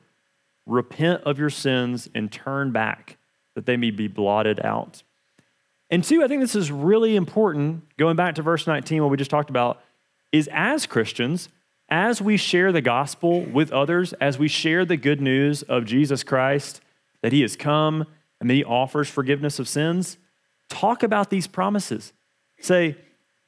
repent 0.66 1.22
of 1.24 1.38
your 1.38 1.50
sins 1.50 2.10
and 2.16 2.32
turn 2.32 2.72
back, 2.72 3.18
that 3.54 3.66
they 3.66 3.78
may 3.78 3.92
be 3.92 4.08
blotted 4.08 4.60
out. 4.66 5.04
And 5.90 6.04
two, 6.04 6.24
I 6.24 6.28
think 6.28 6.42
this 6.42 6.56
is 6.56 6.72
really 6.72 7.16
important, 7.16 7.84
going 7.98 8.16
back 8.16 8.36
to 8.36 8.42
verse 8.42 8.66
19, 8.66 9.02
what 9.02 9.12
we 9.12 9.18
just 9.18 9.30
talked 9.30 9.50
about, 9.50 9.82
is 10.32 10.50
as 10.52 10.88
Christians, 10.88 11.50
as 11.90 12.22
we 12.22 12.38
share 12.38 12.72
the 12.72 12.82
gospel 12.82 13.42
with 13.42 13.72
others, 13.72 14.14
as 14.14 14.40
we 14.40 14.48
share 14.48 14.86
the 14.86 14.98
good 14.98 15.22
news 15.22 15.62
of 15.64 15.86
Jesus 15.86 16.24
Christ, 16.24 16.82
that 17.22 17.32
he 17.32 17.42
has 17.42 17.56
come 17.56 18.06
and 18.40 18.50
that 18.50 18.56
he 18.56 18.64
offers 18.64 19.10
forgiveness 19.10 19.60
of 19.60 19.68
sins, 19.68 20.18
talk 20.70 21.04
about 21.04 21.30
these 21.30 21.48
promises. 21.48 22.14
Say, 22.60 22.98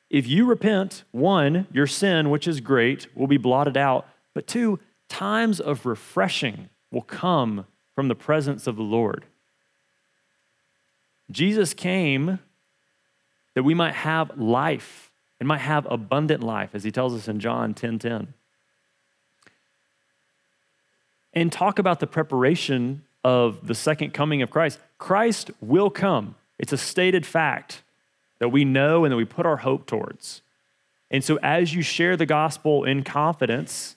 if 0.09 0.27
you 0.27 0.45
repent, 0.45 1.03
one, 1.11 1.67
your 1.71 1.87
sin, 1.87 2.29
which 2.29 2.47
is 2.47 2.61
great, 2.61 3.07
will 3.15 3.27
be 3.27 3.37
blotted 3.37 3.75
out, 3.75 4.07
but 4.33 4.47
two, 4.47 4.79
times 5.09 5.59
of 5.59 5.85
refreshing 5.85 6.69
will 6.91 7.01
come 7.01 7.65
from 7.95 8.07
the 8.07 8.15
presence 8.15 8.67
of 8.67 8.75
the 8.75 8.83
Lord. 8.83 9.25
Jesus 11.31 11.73
came 11.73 12.39
that 13.55 13.63
we 13.63 13.73
might 13.73 13.95
have 13.95 14.37
life 14.37 15.06
and 15.39 15.47
might 15.47 15.59
have 15.59 15.85
abundant 15.89 16.43
life, 16.43 16.71
as 16.73 16.83
he 16.83 16.91
tells 16.91 17.13
us 17.13 17.27
in 17.27 17.39
John 17.39 17.73
10 17.73 17.99
10. 17.99 18.33
And 21.33 21.51
talk 21.51 21.77
about 21.77 21.99
the 21.99 22.07
preparation 22.07 23.03
of 23.23 23.67
the 23.67 23.75
second 23.75 24.13
coming 24.13 24.41
of 24.41 24.49
Christ. 24.49 24.79
Christ 24.97 25.51
will 25.61 25.89
come. 25.89 26.35
It's 26.57 26.73
a 26.73 26.77
stated 26.77 27.25
fact 27.25 27.83
that 28.39 28.49
we 28.49 28.65
know 28.65 29.05
and 29.05 29.11
that 29.11 29.17
we 29.17 29.25
put 29.25 29.45
our 29.45 29.57
hope 29.57 29.85
towards. 29.85 30.41
And 31.11 31.23
so, 31.23 31.37
as 31.43 31.73
you 31.73 31.81
share 31.81 32.17
the 32.17 32.25
gospel 32.25 32.83
in 32.83 33.03
confidence, 33.03 33.95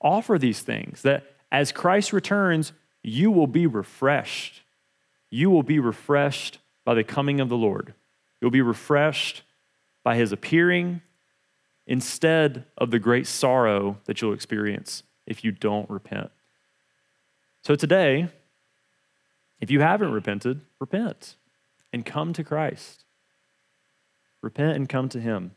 offer 0.00 0.38
these 0.38 0.60
things 0.60 1.02
that 1.02 1.24
as 1.50 1.72
Christ 1.72 2.12
returns, 2.12 2.72
you 3.02 3.30
will 3.30 3.46
be 3.46 3.66
refreshed. 3.66 4.62
You 5.30 5.50
will 5.50 5.62
be 5.62 5.78
refreshed 5.78 6.58
by 6.84 6.94
the 6.94 7.04
coming 7.04 7.40
of 7.40 7.48
the 7.48 7.56
Lord. 7.56 7.94
You'll 8.40 8.50
be 8.50 8.62
refreshed 8.62 9.42
by 10.06 10.14
his 10.14 10.30
appearing 10.30 11.00
instead 11.84 12.64
of 12.78 12.92
the 12.92 12.98
great 13.00 13.26
sorrow 13.26 13.98
that 14.04 14.22
you'll 14.22 14.32
experience 14.32 15.02
if 15.26 15.42
you 15.42 15.50
don't 15.50 15.90
repent. 15.90 16.30
So 17.64 17.74
today, 17.74 18.28
if 19.60 19.68
you 19.68 19.80
haven't 19.80 20.12
repented, 20.12 20.60
repent 20.78 21.34
and 21.92 22.06
come 22.06 22.32
to 22.34 22.44
Christ. 22.44 23.02
Repent 24.42 24.76
and 24.76 24.88
come 24.88 25.08
to 25.08 25.18
him. 25.18 25.50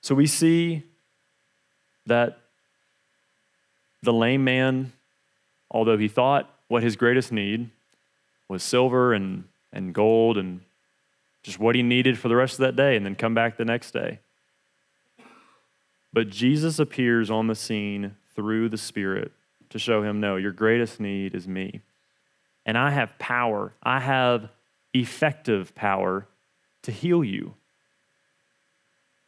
So 0.00 0.14
we 0.14 0.26
see 0.26 0.84
that 2.06 2.38
the 4.02 4.14
lame 4.14 4.42
man, 4.42 4.94
although 5.70 5.98
he 5.98 6.08
thought 6.08 6.48
what 6.68 6.82
his 6.82 6.96
greatest 6.96 7.30
need 7.30 7.68
was 8.48 8.62
silver 8.62 9.12
and, 9.12 9.44
and 9.70 9.92
gold 9.92 10.38
and 10.38 10.62
just 11.46 11.60
what 11.60 11.76
he 11.76 11.82
needed 11.82 12.18
for 12.18 12.28
the 12.28 12.34
rest 12.34 12.54
of 12.54 12.58
that 12.58 12.74
day, 12.74 12.96
and 12.96 13.06
then 13.06 13.14
come 13.14 13.32
back 13.32 13.56
the 13.56 13.64
next 13.64 13.92
day. 13.92 14.18
But 16.12 16.28
Jesus 16.28 16.80
appears 16.80 17.30
on 17.30 17.46
the 17.46 17.54
scene 17.54 18.16
through 18.34 18.68
the 18.68 18.76
Spirit 18.76 19.30
to 19.70 19.78
show 19.78 20.02
him, 20.02 20.18
no, 20.18 20.34
your 20.34 20.50
greatest 20.50 20.98
need 20.98 21.36
is 21.36 21.46
me. 21.46 21.82
And 22.64 22.76
I 22.76 22.90
have 22.90 23.16
power, 23.20 23.72
I 23.80 24.00
have 24.00 24.48
effective 24.92 25.72
power 25.76 26.26
to 26.82 26.90
heal 26.90 27.22
you. 27.22 27.54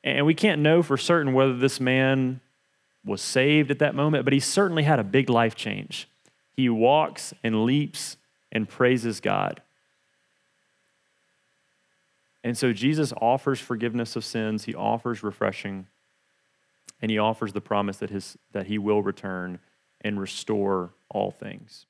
And 0.02 0.26
we 0.26 0.34
can't 0.34 0.60
know 0.60 0.82
for 0.82 0.96
certain 0.96 1.34
whether 1.34 1.56
this 1.56 1.78
man 1.78 2.40
was 3.04 3.22
saved 3.22 3.70
at 3.70 3.78
that 3.78 3.94
moment, 3.94 4.24
but 4.24 4.32
he 4.32 4.40
certainly 4.40 4.82
had 4.82 4.98
a 4.98 5.04
big 5.04 5.30
life 5.30 5.54
change. 5.54 6.08
He 6.56 6.68
walks 6.68 7.32
and 7.44 7.64
leaps 7.64 8.16
and 8.50 8.68
praises 8.68 9.20
God. 9.20 9.62
And 12.44 12.56
so 12.56 12.72
Jesus 12.72 13.12
offers 13.20 13.60
forgiveness 13.60 14.16
of 14.16 14.24
sins, 14.24 14.64
he 14.64 14.74
offers 14.74 15.22
refreshing, 15.22 15.86
and 17.00 17.10
he 17.10 17.18
offers 17.18 17.52
the 17.52 17.60
promise 17.60 17.98
that, 17.98 18.10
his, 18.10 18.36
that 18.52 18.66
he 18.66 18.78
will 18.78 19.02
return 19.02 19.58
and 20.00 20.20
restore 20.20 20.94
all 21.10 21.30
things. 21.30 21.86